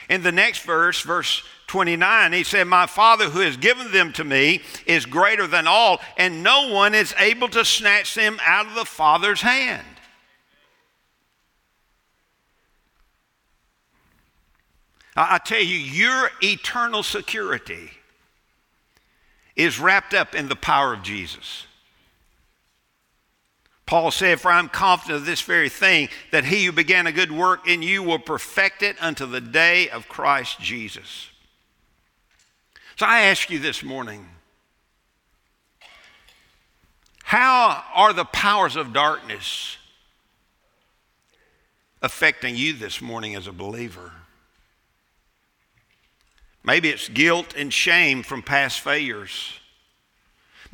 In 0.08 0.22
the 0.22 0.32
next 0.32 0.60
verse, 0.60 1.00
verse 1.02 1.42
29, 1.66 2.32
he 2.32 2.44
said, 2.44 2.64
My 2.64 2.86
Father 2.86 3.28
who 3.28 3.40
has 3.40 3.56
given 3.56 3.90
them 3.90 4.12
to 4.14 4.24
me 4.24 4.62
is 4.86 5.04
greater 5.04 5.46
than 5.46 5.66
all, 5.66 6.00
and 6.16 6.42
no 6.42 6.72
one 6.72 6.94
is 6.94 7.14
able 7.18 7.48
to 7.48 7.64
snatch 7.64 8.14
them 8.14 8.38
out 8.46 8.66
of 8.66 8.74
the 8.74 8.84
Father's 8.84 9.40
hand. 9.40 9.84
I, 15.16 15.34
I 15.34 15.38
tell 15.38 15.60
you, 15.60 15.76
your 15.76 16.30
eternal 16.40 17.02
security 17.02 17.90
is 19.56 19.80
wrapped 19.80 20.14
up 20.14 20.34
in 20.34 20.48
the 20.48 20.56
power 20.56 20.92
of 20.92 21.02
Jesus. 21.02 21.66
Paul 23.86 24.10
said, 24.10 24.40
For 24.40 24.50
I'm 24.50 24.68
confident 24.68 25.20
of 25.20 25.26
this 25.26 25.40
very 25.40 25.68
thing, 25.68 26.08
that 26.32 26.44
he 26.44 26.64
who 26.64 26.72
began 26.72 27.06
a 27.06 27.12
good 27.12 27.30
work 27.30 27.68
in 27.68 27.82
you 27.82 28.02
will 28.02 28.18
perfect 28.18 28.82
it 28.82 28.96
until 29.00 29.28
the 29.28 29.40
day 29.40 29.88
of 29.88 30.08
Christ 30.08 30.60
Jesus. 30.60 31.30
So 32.96 33.06
I 33.06 33.22
ask 33.22 33.48
you 33.48 33.58
this 33.58 33.82
morning 33.82 34.26
how 37.22 37.84
are 37.94 38.12
the 38.12 38.24
powers 38.24 38.76
of 38.76 38.92
darkness 38.92 39.78
affecting 42.00 42.56
you 42.56 42.72
this 42.72 43.02
morning 43.02 43.34
as 43.34 43.46
a 43.46 43.52
believer? 43.52 44.12
Maybe 46.64 46.88
it's 46.88 47.08
guilt 47.08 47.54
and 47.56 47.72
shame 47.72 48.22
from 48.22 48.42
past 48.42 48.80
failures. 48.80 49.60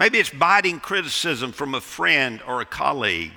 Maybe 0.03 0.19
it's 0.19 0.31
biting 0.31 0.81
criticism 0.81 1.53
from 1.53 1.77
a 1.77 1.81
friend 1.81 2.43
or 2.45 2.61
a 2.61 2.65
colleague. 2.65 3.31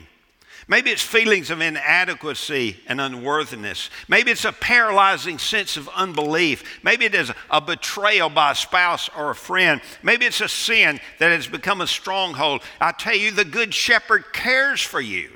Maybe 0.67 0.89
it's 0.89 1.03
feelings 1.03 1.51
of 1.51 1.61
inadequacy 1.61 2.77
and 2.87 2.99
unworthiness. 2.99 3.91
Maybe 4.07 4.31
it's 4.31 4.45
a 4.45 4.51
paralyzing 4.51 5.37
sense 5.37 5.77
of 5.77 5.87
unbelief. 5.89 6.79
Maybe 6.81 7.05
it 7.05 7.13
is 7.13 7.31
a 7.51 7.61
betrayal 7.61 8.31
by 8.31 8.53
a 8.53 8.55
spouse 8.55 9.11
or 9.15 9.29
a 9.29 9.35
friend. 9.35 9.79
Maybe 10.01 10.25
it's 10.25 10.41
a 10.41 10.49
sin 10.49 10.99
that 11.19 11.31
has 11.31 11.45
become 11.45 11.81
a 11.81 11.87
stronghold. 11.87 12.63
I 12.81 12.93
tell 12.93 13.15
you, 13.15 13.29
the 13.29 13.45
Good 13.45 13.71
Shepherd 13.71 14.33
cares 14.33 14.81
for 14.81 14.99
you. 14.99 15.29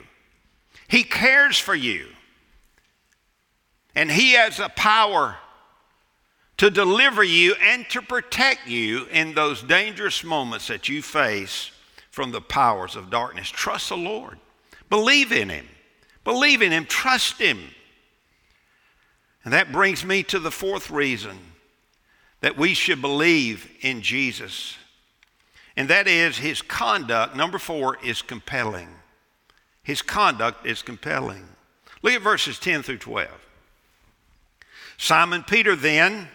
He 0.88 1.04
cares 1.04 1.60
for 1.60 1.76
you. 1.76 2.08
And 3.94 4.10
He 4.10 4.32
has 4.32 4.58
the 4.58 4.70
power 4.70 5.38
to 6.60 6.70
deliver 6.70 7.24
you 7.24 7.56
and 7.62 7.88
to 7.90 8.02
protect 8.02 8.68
you 8.68 9.06
in 9.12 9.34
those 9.34 9.64
dangerous 9.64 10.26
moments 10.26 10.68
that 10.68 10.90
you 10.90 11.02
face 11.02 11.72
from 12.12 12.32
the 12.32 12.42
powers 12.42 12.98
of 12.98 13.10
darkness. 13.10 13.50
Trust 13.50 13.88
the 13.90 13.98
Lord. 13.98 14.38
Believe 14.90 15.32
in 15.32 15.48
Him. 15.48 15.66
Believe 16.26 16.62
in 16.62 16.74
Him. 16.74 16.86
Trust 16.86 17.40
Him. 17.40 17.60
And 19.46 19.54
that 19.54 19.72
brings 19.72 20.04
me 20.04 20.22
to 20.24 20.38
the 20.38 20.52
fourth 20.52 20.92
reason 20.92 21.38
that 22.42 22.58
we 22.58 22.74
should 22.74 23.02
believe 23.02 23.70
in 23.80 24.02
Jesus. 24.02 24.76
And 25.78 25.90
that 25.90 26.10
is 26.10 26.40
His 26.40 26.62
conduct, 26.62 27.38
number 27.38 27.58
four, 27.58 27.98
is 28.04 28.22
compelling. 28.22 28.90
His 29.82 30.02
conduct 30.02 30.66
is 30.66 30.82
compelling. 30.82 31.48
Look 32.02 32.14
at 32.14 32.22
verses 32.22 32.60
10 32.60 32.84
through 32.84 32.98
12. 32.98 33.30
Simon 34.98 35.44
Peter 35.44 35.78
then, 35.78 36.28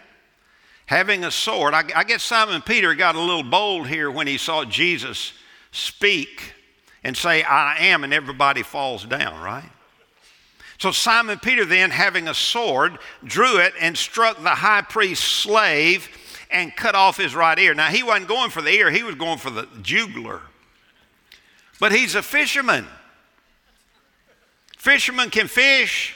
having 0.85 1.23
a 1.23 1.31
sword, 1.31 1.73
I, 1.73 1.83
I 1.95 2.03
guess 2.03 2.23
Simon 2.23 2.61
Peter 2.61 2.93
got 2.95 3.15
a 3.15 3.19
little 3.19 3.43
bold 3.43 3.87
here 3.87 4.09
when 4.09 4.27
he 4.27 4.37
saw 4.37 4.63
Jesus 4.65 5.33
speak 5.71 6.53
and 7.03 7.15
say, 7.15 7.43
I 7.43 7.77
am, 7.87 8.03
and 8.03 8.13
everybody 8.13 8.63
falls 8.63 9.05
down, 9.05 9.41
right? 9.41 9.69
So 10.77 10.91
Simon 10.91 11.39
Peter, 11.39 11.65
then, 11.65 11.91
having 11.91 12.27
a 12.27 12.33
sword, 12.33 12.97
drew 13.23 13.57
it 13.59 13.73
and 13.79 13.97
struck 13.97 14.41
the 14.41 14.49
high 14.49 14.81
priest's 14.81 15.25
slave 15.25 16.09
and 16.51 16.75
cut 16.75 16.95
off 16.95 17.17
his 17.17 17.35
right 17.35 17.57
ear. 17.57 17.73
Now, 17.73 17.87
he 17.87 18.03
wasn't 18.03 18.27
going 18.27 18.49
for 18.49 18.61
the 18.61 18.71
ear, 18.71 18.91
he 18.91 19.03
was 19.03 19.15
going 19.15 19.37
for 19.37 19.49
the 19.49 19.67
jugular. 19.81 20.41
But 21.79 21.91
he's 21.91 22.15
a 22.15 22.23
fisherman. 22.23 22.85
Fishermen 24.77 25.29
can 25.29 25.47
fish, 25.47 26.15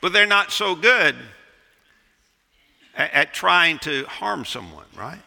but 0.00 0.12
they're 0.12 0.26
not 0.26 0.52
so 0.52 0.74
good 0.74 1.16
at, 2.96 3.12
at 3.12 3.34
trying 3.34 3.78
to 3.80 4.04
harm 4.06 4.44
someone, 4.44 4.86
right? 4.96 5.20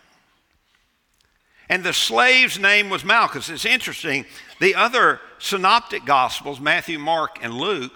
And 1.70 1.84
the 1.84 1.94
slave's 1.94 2.58
name 2.58 2.90
was 2.90 3.06
Malchus. 3.06 3.50
It's 3.50 3.66
interesting. 3.66 4.26
The 4.60 4.76
other 4.76 5.22
synoptic 5.38 6.04
gospels, 6.04 6.60
Matthew, 6.60 6.98
Mark, 6.98 7.40
and 7.44 7.54
Luke, 7.54 7.94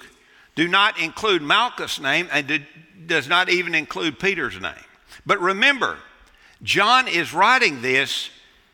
do 0.56 0.68
not 0.68 1.00
include 1.00 1.42
Malchus' 1.42 2.00
name 2.00 2.28
and 2.32 2.46
did, 2.46 2.68
does 3.08 3.28
not 3.28 3.50
even 3.50 3.74
include 3.74 4.20
Peter's 4.20 4.60
name. 4.62 4.74
But 5.26 5.42
remember, 5.42 5.98
John 6.62 7.08
is 7.08 7.34
writing 7.34 7.82
this 7.82 8.30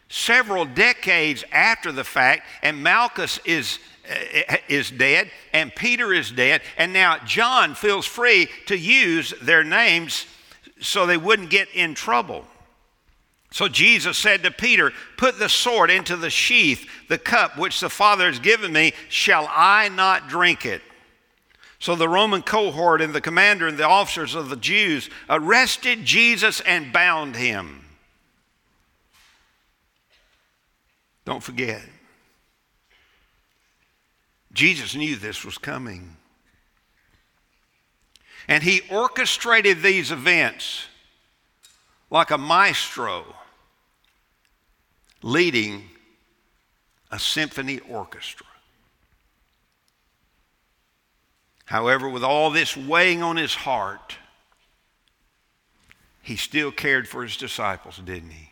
several 0.09 0.65
decades 0.65 1.45
after 1.51 1.91
the 1.91 2.03
fact, 2.03 2.45
and 2.61 2.83
Malchus 2.83 3.39
is, 3.45 3.79
uh, 4.11 4.57
is 4.67 4.91
dead, 4.91 5.31
and 5.53 5.73
Peter 5.73 6.11
is 6.13 6.31
dead, 6.31 6.61
and 6.77 6.91
now 6.91 7.17
John 7.19 7.73
feels 7.73 8.05
free 8.05 8.49
to 8.65 8.77
use 8.77 9.33
their 9.41 9.63
names 9.63 10.25
so 10.79 11.05
they 11.05 11.17
wouldn't 11.17 11.49
get 11.49 11.69
in 11.73 11.93
trouble. 11.93 12.45
So 13.51 13.67
Jesus 13.67 14.17
said 14.17 14.43
to 14.43 14.51
Peter, 14.51 14.91
Put 15.17 15.39
the 15.39 15.49
sword 15.49 15.89
into 15.89 16.15
the 16.15 16.29
sheath, 16.29 16.87
the 17.07 17.17
cup 17.17 17.57
which 17.57 17.79
the 17.79 17.89
Father 17.89 18.27
has 18.27 18.39
given 18.39 18.71
me, 18.71 18.93
shall 19.09 19.47
I 19.49 19.89
not 19.89 20.27
drink 20.27 20.65
it? 20.65 20.81
So 21.79 21.95
the 21.95 22.09
Roman 22.09 22.41
cohort 22.41 23.01
and 23.01 23.13
the 23.13 23.21
commander 23.21 23.67
and 23.67 23.77
the 23.77 23.87
officers 23.87 24.35
of 24.35 24.49
the 24.49 24.57
Jews 24.57 25.09
arrested 25.29 26.05
Jesus 26.05 26.59
and 26.61 26.91
bound 26.91 27.35
him. 27.35 27.85
Don't 31.25 31.43
forget, 31.43 31.81
Jesus 34.51 34.95
knew 34.95 35.15
this 35.15 35.45
was 35.45 35.57
coming. 35.57 36.17
And 38.49 38.63
he 38.63 38.81
orchestrated 38.89 39.83
these 39.83 40.11
events 40.11 40.87
like 42.09 42.31
a 42.31 42.37
maestro 42.37 43.23
leading 45.21 45.83
a 47.11 47.19
symphony 47.19 47.79
orchestra. 47.87 48.47
However, 51.65 52.09
with 52.09 52.23
all 52.23 52.49
this 52.49 52.75
weighing 52.75 53.21
on 53.21 53.37
his 53.37 53.53
heart, 53.53 54.17
he 56.23 56.35
still 56.35 56.71
cared 56.71 57.07
for 57.07 57.21
his 57.21 57.37
disciples, 57.37 57.97
didn't 58.03 58.31
he? 58.31 58.49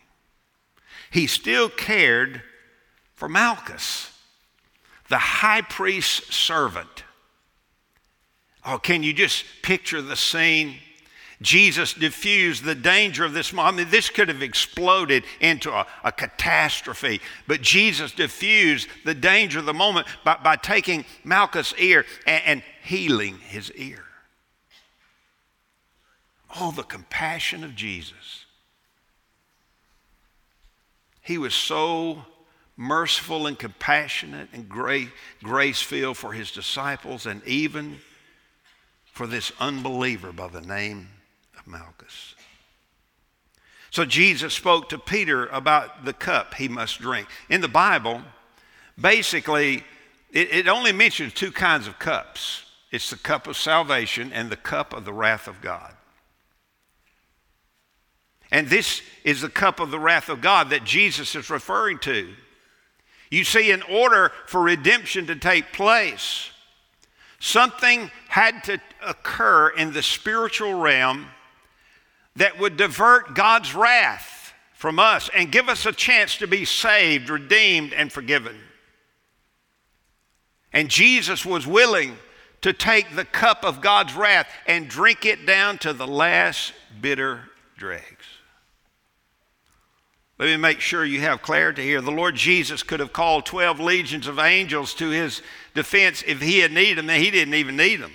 He 1.10 1.26
still 1.26 1.70
cared 1.70 2.44
for 3.16 3.28
Malchus, 3.28 4.12
the 5.10 5.18
high 5.18 5.62
priest's 5.62 6.36
servant. 6.36 7.04
Oh, 8.68 8.78
can 8.78 9.02
you 9.02 9.14
just 9.14 9.46
picture 9.62 10.02
the 10.02 10.18
scene? 10.18 10.76
Jesus 11.42 11.94
diffused 11.94 12.66
the 12.66 12.76
danger 12.76 13.24
of 13.24 13.32
this 13.32 13.54
moment. 13.54 13.76
I 13.76 13.78
mean, 13.78 13.92
this 13.92 14.10
could 14.10 14.28
have 14.28 14.42
exploded 14.42 15.24
into 15.40 15.72
a, 15.72 15.88
a, 16.04 16.12
catastrophe, 16.12 17.22
but 17.48 17.62
Jesus 17.62 18.12
diffused 18.12 18.90
the 19.06 19.14
danger 19.14 19.60
of 19.60 19.66
the 19.66 19.74
moment 19.74 20.08
by, 20.26 20.36
by 20.44 20.58
taking 20.58 21.06
Malchus' 21.24 21.74
ear 21.78 22.06
and, 22.26 22.44
and 22.46 22.64
healing 22.84 23.38
his 23.38 23.72
ear. 23.74 24.04
Oh, 26.60 26.72
the 26.72 26.84
compassion 26.84 27.64
of 27.64 27.74
Jesus. 27.74 28.46
He 31.22 31.38
was 31.38 31.54
so 31.54 32.26
merciful 32.76 33.48
and 33.48 33.58
compassionate 33.58 34.50
and 34.52 34.68
grace 34.68 35.82
filled 35.82 36.18
for 36.18 36.34
his 36.34 36.52
disciples 36.52 37.26
and 37.26 37.46
even 37.46 38.00
for 39.18 39.26
this 39.26 39.52
unbeliever 39.60 40.32
by 40.32 40.48
the 40.48 40.62
name 40.62 41.08
of 41.58 41.66
Malchus. 41.66 42.36
So 43.90 44.06
Jesus 44.06 44.54
spoke 44.54 44.90
to 44.90 45.00
Peter 45.00 45.48
about 45.48 46.06
the 46.06 46.14
cup 46.14 46.54
he 46.54 46.68
must 46.68 47.02
drink. 47.02 47.28
In 47.50 47.62
the 47.62 47.68
Bible, 47.68 48.22
basically, 49.02 49.84
it, 50.32 50.54
it, 50.54 50.68
only 50.68 50.92
mentions 50.92 51.34
two 51.34 51.52
kinds 51.52 51.88
of 51.88 51.98
cups 51.98 52.64
it's 52.92 53.10
the 53.10 53.18
cup 53.18 53.48
of 53.48 53.58
salvation 53.58 54.32
and 54.32 54.52
the 54.52 54.56
cup 54.56 54.94
of 54.94 55.04
the 55.04 55.12
wrath 55.12 55.48
of 55.48 55.62
God. 55.62 55.94
And 58.52 58.68
this 58.68 59.02
is 59.24 59.42
the 59.42 59.50
cup 59.50 59.80
of 59.80 59.90
the 59.90 60.00
wrath 60.00 60.30
of 60.30 60.42
God 60.42 60.70
that 60.70 60.84
Jesus 60.86 61.34
is 61.34 61.50
referring 61.50 61.98
to. 62.00 62.30
You 63.32 63.44
see, 63.44 63.72
in 63.72 63.82
order 63.82 64.32
for 64.46 64.62
redemption 64.62 65.26
to 65.28 65.36
take 65.36 65.74
place, 65.74 66.52
something 67.39 68.12
had 68.28 68.63
to 68.65 68.80
occur 69.06 69.69
in 69.69 69.93
the 69.93 70.04
spiritual 70.04 70.73
realm 70.73 71.28
that 72.36 72.60
would 72.60 72.78
divert 72.78 73.36
God's 73.36 73.73
wrath 73.73 74.54
from 74.73 75.00
us 75.00 75.30
and 75.36 75.52
give 75.52 75.69
us 75.69 75.86
a 75.86 75.91
chance 75.91 76.38
to 76.38 76.47
be 76.47 76.65
saved, 76.65 77.30
redeemed, 77.30 77.93
and 77.93 78.12
forgiven. 78.12 78.56
And 80.71 80.89
Jesus 80.89 81.45
was 81.45 81.65
willing 81.65 82.15
to 82.62 82.73
take 82.73 83.15
the 83.15 83.26
cup 83.26 83.63
of 83.63 83.82
God's 83.82 84.13
wrath 84.13 84.48
and 84.67 84.88
drink 84.88 85.25
it 85.25 85.46
down 85.46 85.77
to 85.79 85.94
the 85.94 86.08
last 86.08 86.73
bitter 87.02 87.44
dregs. 87.77 88.17
Let 90.40 90.46
me 90.46 90.58
make 90.58 90.81
sure 90.81 91.04
you 91.04 91.21
have 91.21 91.42
clarity 91.42 91.83
here. 91.83 92.00
The 92.00 92.12
Lord 92.12 92.35
Jesus 92.35 92.83
could 92.83 93.00
have 93.00 93.12
called 93.12 93.46
12 93.46 93.79
legions 93.79 94.27
of 94.27 94.38
angels 94.38 94.94
to 94.96 95.10
his 95.10 95.42
defense 95.73 96.23
if 96.27 96.42
he 96.42 96.60
had 96.60 96.71
needed 96.71 97.00
them, 97.00 97.10
and 97.10 97.23
he 97.23 97.31
didn't 97.31 97.56
even 97.56 97.75
need 97.75 97.98
them. 97.98 98.13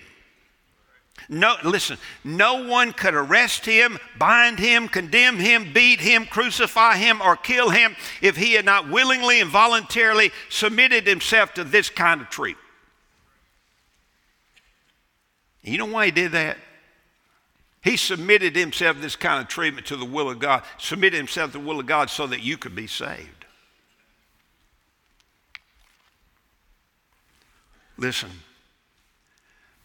No, 1.28 1.56
listen, 1.64 1.98
no 2.24 2.66
one 2.66 2.92
could 2.92 3.14
arrest 3.14 3.64
him, 3.64 3.98
bind 4.18 4.58
him, 4.58 4.88
condemn 4.88 5.38
him, 5.38 5.72
beat 5.72 6.00
him, 6.00 6.26
crucify 6.26 6.96
him, 6.96 7.20
or 7.22 7.36
kill 7.36 7.70
him 7.70 7.96
if 8.20 8.36
he 8.36 8.52
had 8.52 8.64
not 8.64 8.88
willingly 8.88 9.40
and 9.40 9.50
voluntarily 9.50 10.30
submitted 10.48 11.06
himself 11.06 11.54
to 11.54 11.64
this 11.64 11.90
kind 11.90 12.20
of 12.20 12.28
treatment. 12.28 12.58
You 15.62 15.78
know 15.78 15.86
why 15.86 16.06
he 16.06 16.10
did 16.10 16.32
that? 16.32 16.58
He 17.82 17.96
submitted 17.96 18.54
himself 18.54 19.00
this 19.00 19.16
kind 19.16 19.42
of 19.42 19.48
treatment 19.48 19.86
to 19.88 19.96
the 19.96 20.04
will 20.04 20.30
of 20.30 20.38
God, 20.38 20.62
submitted 20.78 21.16
himself 21.16 21.52
to 21.52 21.58
the 21.58 21.64
will 21.64 21.80
of 21.80 21.86
God 21.86 22.10
so 22.10 22.28
that 22.28 22.40
you 22.40 22.56
could 22.56 22.76
be 22.76 22.86
saved. 22.86 23.44
Listen, 27.98 28.30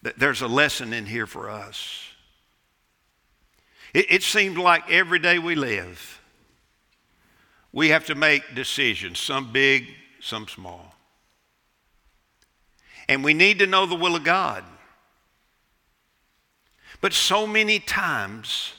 there's 0.01 0.41
a 0.41 0.47
lesson 0.47 0.93
in 0.93 1.07
here 1.07 1.27
for 1.27 1.49
us. 1.49 2.03
It, 3.93 4.05
it 4.09 4.23
seems 4.23 4.57
like 4.57 4.89
every 4.91 5.19
day 5.19 5.39
we 5.39 5.55
live, 5.55 6.21
we 7.71 7.89
have 7.89 8.05
to 8.05 8.15
make 8.15 8.55
decisions, 8.55 9.19
some 9.19 9.51
big, 9.51 9.87
some 10.19 10.47
small. 10.47 10.93
And 13.09 13.23
we 13.23 13.33
need 13.33 13.59
to 13.59 13.67
know 13.67 13.85
the 13.85 13.95
will 13.95 14.15
of 14.15 14.23
God. 14.23 14.63
But 17.01 17.13
so 17.13 17.45
many 17.45 17.79
times, 17.79 18.73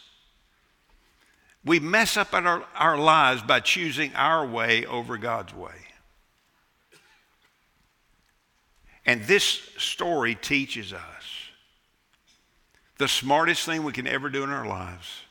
we 1.64 1.80
mess 1.80 2.16
up 2.16 2.34
our, 2.34 2.64
our 2.74 2.98
lives 2.98 3.42
by 3.42 3.60
choosing 3.60 4.12
our 4.14 4.46
way 4.46 4.86
over 4.86 5.16
God's 5.16 5.54
way. 5.54 5.70
And 9.06 9.22
this 9.24 9.44
story 9.78 10.34
teaches 10.34 10.92
us 10.92 11.02
the 12.98 13.08
smartest 13.08 13.64
thing 13.64 13.84
we 13.84 13.92
can 13.92 14.06
ever 14.06 14.28
do 14.28 14.42
in 14.42 14.50
our 14.50 14.66
lives, 14.66 15.22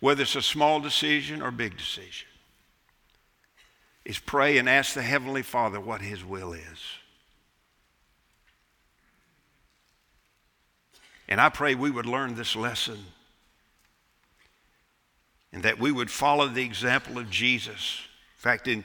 whether 0.00 0.22
it's 0.22 0.36
a 0.36 0.42
small 0.42 0.78
decision 0.78 1.42
or 1.42 1.50
big 1.50 1.76
decision, 1.76 2.28
is 4.04 4.18
pray 4.18 4.58
and 4.58 4.68
ask 4.68 4.94
the 4.94 5.02
Heavenly 5.02 5.42
Father 5.42 5.80
what 5.80 6.02
His 6.02 6.24
will 6.24 6.52
is. 6.52 6.78
And 11.32 11.40
I 11.40 11.48
pray 11.48 11.74
we 11.74 11.90
would 11.90 12.04
learn 12.04 12.34
this 12.34 12.54
lesson 12.54 12.98
and 15.50 15.62
that 15.62 15.78
we 15.78 15.90
would 15.90 16.10
follow 16.10 16.46
the 16.46 16.62
example 16.62 17.16
of 17.16 17.30
Jesus. 17.30 18.00
In 18.36 18.42
fact, 18.42 18.68
in 18.68 18.84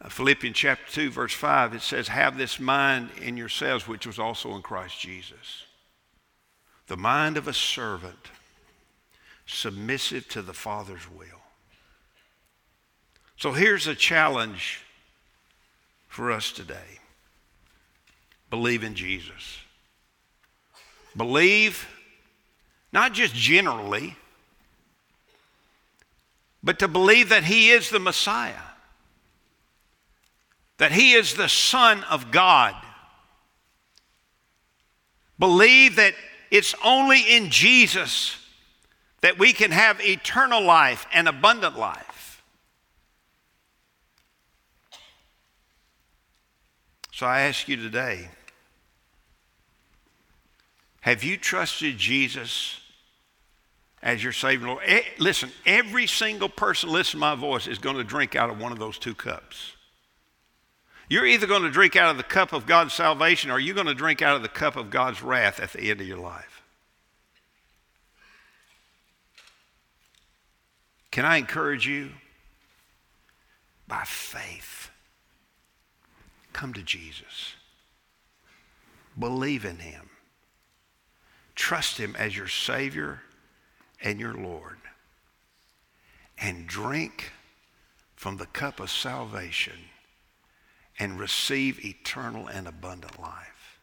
uh, 0.00 0.08
Philippians 0.08 0.56
chapter 0.56 0.88
2, 0.92 1.10
verse 1.10 1.32
5, 1.32 1.74
it 1.74 1.82
says, 1.82 2.06
Have 2.06 2.38
this 2.38 2.60
mind 2.60 3.10
in 3.20 3.36
yourselves, 3.36 3.88
which 3.88 4.06
was 4.06 4.20
also 4.20 4.54
in 4.54 4.62
Christ 4.62 5.00
Jesus. 5.00 5.64
The 6.86 6.96
mind 6.96 7.36
of 7.36 7.48
a 7.48 7.52
servant, 7.52 8.30
submissive 9.44 10.28
to 10.28 10.42
the 10.42 10.54
Father's 10.54 11.10
will. 11.10 11.42
So 13.36 13.50
here's 13.50 13.88
a 13.88 13.96
challenge 13.96 14.80
for 16.06 16.30
us 16.30 16.52
today 16.52 17.00
believe 18.48 18.84
in 18.84 18.94
Jesus. 18.94 19.58
Believe, 21.16 21.86
not 22.92 23.12
just 23.12 23.34
generally, 23.34 24.16
but 26.62 26.78
to 26.78 26.88
believe 26.88 27.28
that 27.28 27.44
He 27.44 27.70
is 27.70 27.90
the 27.90 28.00
Messiah 28.00 28.54
that 30.78 30.92
He 30.92 31.12
is 31.12 31.34
the 31.34 31.48
Son 31.48 32.02
of 32.04 32.30
God. 32.30 32.74
Believe 35.38 35.96
that 35.96 36.14
it's 36.50 36.74
only 36.84 37.20
in 37.22 37.50
Jesus 37.50 38.36
that 39.20 39.38
we 39.38 39.52
can 39.52 39.70
have 39.70 40.00
eternal 40.00 40.62
life 40.62 41.06
and 41.12 41.28
abundant 41.28 41.78
life. 41.78 42.42
So 47.12 47.26
I 47.26 47.42
ask 47.42 47.68
you 47.68 47.76
today 47.76 48.28
have 51.04 51.22
you 51.22 51.36
trusted 51.36 51.98
Jesus 51.98 52.80
as 54.02 54.24
your 54.24 54.32
Savior? 54.32 54.68
Lord? 54.68 54.82
Eh, 54.86 55.02
listen, 55.18 55.50
every 55.66 56.06
single 56.06 56.48
person, 56.48 56.88
listen 56.88 57.12
to 57.12 57.16
my 57.18 57.34
voice, 57.34 57.66
is 57.66 57.76
going 57.76 57.96
to 57.96 58.04
drink 58.04 58.34
out 58.34 58.48
of 58.48 58.58
one 58.58 58.72
of 58.72 58.78
those 58.78 58.98
two 58.98 59.14
cups. 59.14 59.72
You're 61.10 61.26
either 61.26 61.46
going 61.46 61.60
to 61.60 61.70
drink 61.70 61.94
out 61.94 62.10
of 62.10 62.16
the 62.16 62.22
cup 62.22 62.54
of 62.54 62.64
God's 62.64 62.94
salvation 62.94 63.50
or 63.50 63.58
you're 63.58 63.74
going 63.74 63.86
to 63.86 63.92
drink 63.92 64.22
out 64.22 64.34
of 64.34 64.40
the 64.40 64.48
cup 64.48 64.76
of 64.76 64.88
God's 64.88 65.22
wrath 65.22 65.60
at 65.60 65.74
the 65.74 65.90
end 65.90 66.00
of 66.00 66.06
your 66.06 66.16
life. 66.16 66.62
Can 71.10 71.26
I 71.26 71.36
encourage 71.36 71.86
you? 71.86 72.12
By 73.86 74.04
faith, 74.06 74.88
come 76.54 76.72
to 76.72 76.82
Jesus. 76.82 77.56
Believe 79.18 79.66
in 79.66 79.80
him. 79.80 80.08
Trust 81.54 81.98
him 81.98 82.16
as 82.16 82.36
your 82.36 82.48
Savior 82.48 83.20
and 84.02 84.18
your 84.18 84.34
Lord. 84.34 84.78
And 86.38 86.66
drink 86.66 87.32
from 88.16 88.36
the 88.36 88.46
cup 88.46 88.80
of 88.80 88.90
salvation 88.90 89.76
and 90.98 91.18
receive 91.18 91.84
eternal 91.84 92.46
and 92.46 92.66
abundant 92.66 93.20
life. 93.20 93.80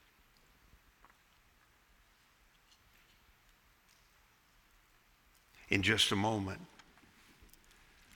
In 5.70 5.82
just 5.82 6.12
a 6.12 6.16
moment, 6.16 6.60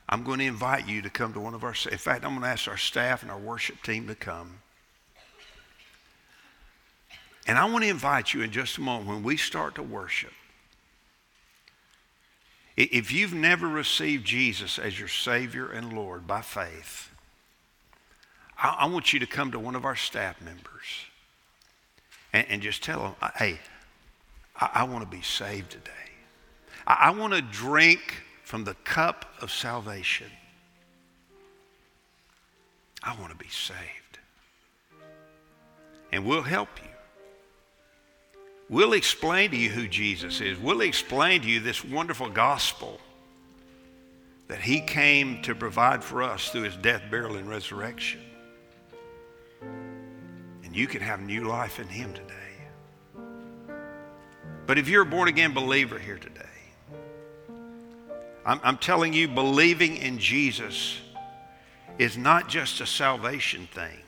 I'm 0.10 0.24
going 0.24 0.40
to 0.40 0.46
invite 0.46 0.88
you 0.88 1.02
to 1.02 1.10
come 1.10 1.34
to 1.34 1.40
one 1.40 1.54
of 1.54 1.64
our, 1.64 1.74
in 1.90 1.98
fact, 1.98 2.26
I'm 2.26 2.32
going 2.32 2.42
to 2.42 2.48
ask 2.48 2.68
our 2.68 2.78
staff 2.78 3.22
and 3.22 3.32
our 3.32 3.40
worship 3.40 3.82
team 3.82 4.08
to 4.08 4.16
come. 4.16 4.60
And 7.48 7.58
I 7.58 7.66
want 7.66 7.84
to 7.84 7.90
invite 7.90 8.34
you 8.34 8.42
in 8.42 8.52
just 8.52 8.78
a 8.78 8.82
moment 8.82 9.08
when 9.08 9.24
we 9.24 9.38
start 9.38 9.76
to 9.76 9.84
worship. 9.84 10.34
If 12.76 13.12
you've 13.12 13.34
never 13.34 13.68
received 13.68 14.26
Jesus 14.26 14.78
as 14.78 15.00
your 15.00 15.08
Savior 15.08 15.70
and 15.70 15.94
Lord 15.94 16.28
by 16.28 16.42
faith, 16.42 17.10
I, 18.58 18.86
want 18.88 19.14
you 19.14 19.20
to 19.20 19.26
come 19.26 19.52
to 19.52 19.60
one 19.60 19.76
of 19.76 19.86
our 19.86 19.96
staff 19.96 20.42
members 20.42 21.06
and, 22.34 22.46
and 22.50 22.62
just 22.62 22.84
tell 22.84 23.16
them, 23.20 23.32
hey, 23.38 23.60
I, 24.60 24.70
I 24.74 24.84
want 24.84 25.10
to 25.10 25.18
be 25.18 25.22
saved 25.22 25.72
today. 25.72 25.92
I, 26.88 26.98
I 27.02 27.10
want 27.12 27.34
to 27.34 27.42
drink 27.42 28.24
from 28.44 28.64
the 28.64 28.74
cup 28.84 29.26
of 29.42 29.52
salvation. 29.52 30.28
I 33.04 33.16
want 33.20 33.32
to 33.32 33.38
be 33.38 33.50
saved. 33.50 34.20
And 36.12 36.26
we'll 36.26 36.42
help 36.42 36.70
you. 36.82 36.95
We'll 38.70 38.94
explain 38.94 39.52
to 39.52 39.58
you 39.58 39.70
who 39.70 39.88
Jesus 39.88 40.42
is. 40.42 40.58
We'll 40.60 40.82
explain 40.82 41.42
to 41.42 41.48
you 41.48 41.60
this 41.60 41.84
wonderful 41.86 42.30
gospel 42.30 43.00
that 44.48 44.60
he 44.60 44.82
came 44.82 45.42
to 45.44 45.56
provide 45.56 46.04
for 46.04 46.24
us 46.24 46.50
through 46.50 46.64
his 46.64 46.76
death, 46.78 47.04
burial, 47.10 47.36
and 47.36 47.50
resurrection 47.50 48.22
And 50.76 50.76
you 50.76 50.88
can 50.88 51.02
have 51.02 51.22
new 51.22 51.48
life 51.48 51.80
in 51.80 51.88
Him 51.88 52.14
today. 52.14 52.34
But 54.68 54.78
if 54.78 54.90
you're 54.90 55.04
a 55.04 55.06
born 55.06 55.30
again 55.30 55.54
believer 55.54 55.98
here 55.98 56.18
today, 56.18 56.42
I'm, 58.46 58.60
I'm 58.62 58.78
telling 58.78 59.14
you, 59.14 59.28
believing 59.28 59.96
in 59.96 60.18
Jesus 60.18 61.00
is 61.98 62.18
not 62.18 62.50
just 62.50 62.82
a 62.82 62.86
salvation 62.86 63.70
thing, 63.72 64.00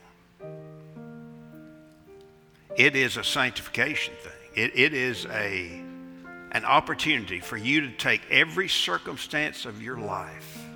it 2.75 2.97
is 2.97 3.15
a 3.17 3.23
sanctification 3.23 4.13
thing. 4.21 4.33
It, 4.57 4.77
it 4.77 4.93
is 4.93 5.25
a, 5.27 5.81
an 6.51 6.65
opportunity 6.65 7.39
for 7.39 7.55
you 7.55 7.81
to 7.81 7.91
take 7.91 8.21
every 8.29 8.67
circumstance 8.67 9.65
of 9.65 9.81
your 9.81 9.97
life 9.97 10.67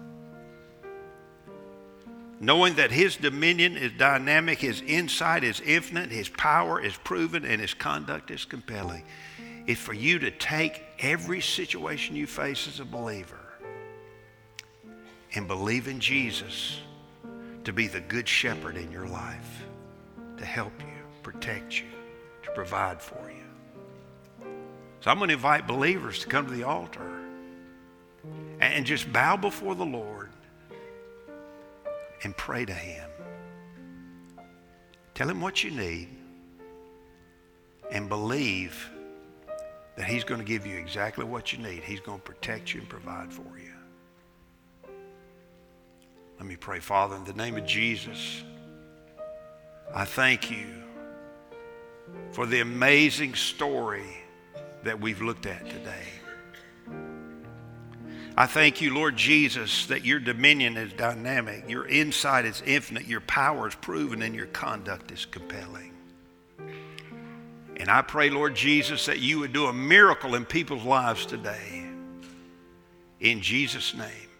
knowing 2.41 2.73
that 2.73 2.91
his 2.91 3.15
dominion 3.17 3.77
is 3.77 3.91
dynamic, 3.99 4.57
his 4.57 4.81
insight 4.81 5.43
is 5.43 5.61
infinite, 5.61 6.11
his 6.11 6.27
power 6.27 6.83
is 6.83 6.97
proven, 6.97 7.45
and 7.45 7.61
his 7.61 7.75
conduct 7.75 8.31
is 8.31 8.45
compelling, 8.45 9.03
It's 9.67 9.79
for 9.79 9.93
you 9.93 10.17
to 10.19 10.31
take 10.31 10.81
every 10.99 11.39
situation 11.39 12.15
you 12.15 12.25
face 12.25 12.67
as 12.67 12.79
a 12.79 12.85
believer 12.85 13.39
and 15.35 15.47
believe 15.47 15.87
in 15.87 15.99
Jesus 15.99 16.79
to 17.63 17.71
be 17.71 17.85
the 17.85 18.01
good 18.01 18.27
shepherd 18.27 18.75
in 18.75 18.91
your 18.91 19.07
life, 19.07 19.63
to 20.37 20.43
help 20.43 20.73
you, 20.79 21.21
protect 21.21 21.77
you, 21.77 21.85
to 22.41 22.51
provide 22.51 22.99
for 22.99 23.29
you. 23.29 23.30
So 25.01 25.09
I'm 25.09 25.17
going 25.17 25.29
to 25.29 25.33
invite 25.33 25.67
believers 25.67 26.19
to 26.19 26.27
come 26.27 26.45
to 26.45 26.51
the 26.53 26.63
altar 26.63 27.19
and 28.59 28.85
just 28.85 29.11
bow 29.11 29.35
before 29.35 29.73
the 29.73 29.85
Lord 29.85 30.29
and 32.23 32.37
pray 32.37 32.65
to 32.65 32.73
Him. 32.73 33.09
Tell 35.15 35.27
Him 35.27 35.41
what 35.41 35.63
you 35.63 35.71
need 35.71 36.07
and 37.91 38.07
believe 38.09 38.91
that 39.95 40.05
He's 40.05 40.23
going 40.23 40.39
to 40.39 40.45
give 40.45 40.67
you 40.67 40.77
exactly 40.77 41.25
what 41.25 41.51
you 41.51 41.57
need. 41.57 41.83
He's 41.83 41.99
going 41.99 42.19
to 42.19 42.23
protect 42.23 42.71
you 42.71 42.81
and 42.81 42.87
provide 42.87 43.33
for 43.33 43.57
you. 43.57 43.73
Let 46.37 46.47
me 46.47 46.55
pray, 46.55 46.79
Father, 46.79 47.15
in 47.15 47.23
the 47.23 47.33
name 47.33 47.57
of 47.57 47.65
Jesus, 47.65 48.43
I 49.93 50.05
thank 50.05 50.51
you 50.51 50.67
for 52.31 52.45
the 52.45 52.61
amazing 52.61 53.33
story 53.33 54.20
that 54.83 54.99
we've 54.99 55.21
looked 55.21 55.45
at 55.45 55.69
today. 55.69 56.07
I 58.37 58.45
thank 58.45 58.81
you, 58.81 58.93
Lord 58.93 59.17
Jesus, 59.17 59.87
that 59.87 60.05
your 60.05 60.19
dominion 60.19 60.77
is 60.77 60.93
dynamic, 60.93 61.69
your 61.69 61.85
insight 61.87 62.45
is 62.45 62.63
infinite, 62.65 63.05
your 63.05 63.21
power 63.21 63.67
is 63.67 63.75
proven, 63.75 64.21
and 64.21 64.33
your 64.33 64.47
conduct 64.47 65.11
is 65.11 65.25
compelling. 65.25 65.91
And 67.77 67.89
I 67.89 68.01
pray, 68.01 68.29
Lord 68.29 68.55
Jesus, 68.55 69.05
that 69.07 69.19
you 69.19 69.39
would 69.39 69.53
do 69.53 69.65
a 69.65 69.73
miracle 69.73 70.35
in 70.35 70.45
people's 70.45 70.83
lives 70.83 71.25
today. 71.25 71.83
In 73.19 73.41
Jesus' 73.41 73.93
name. 73.93 74.30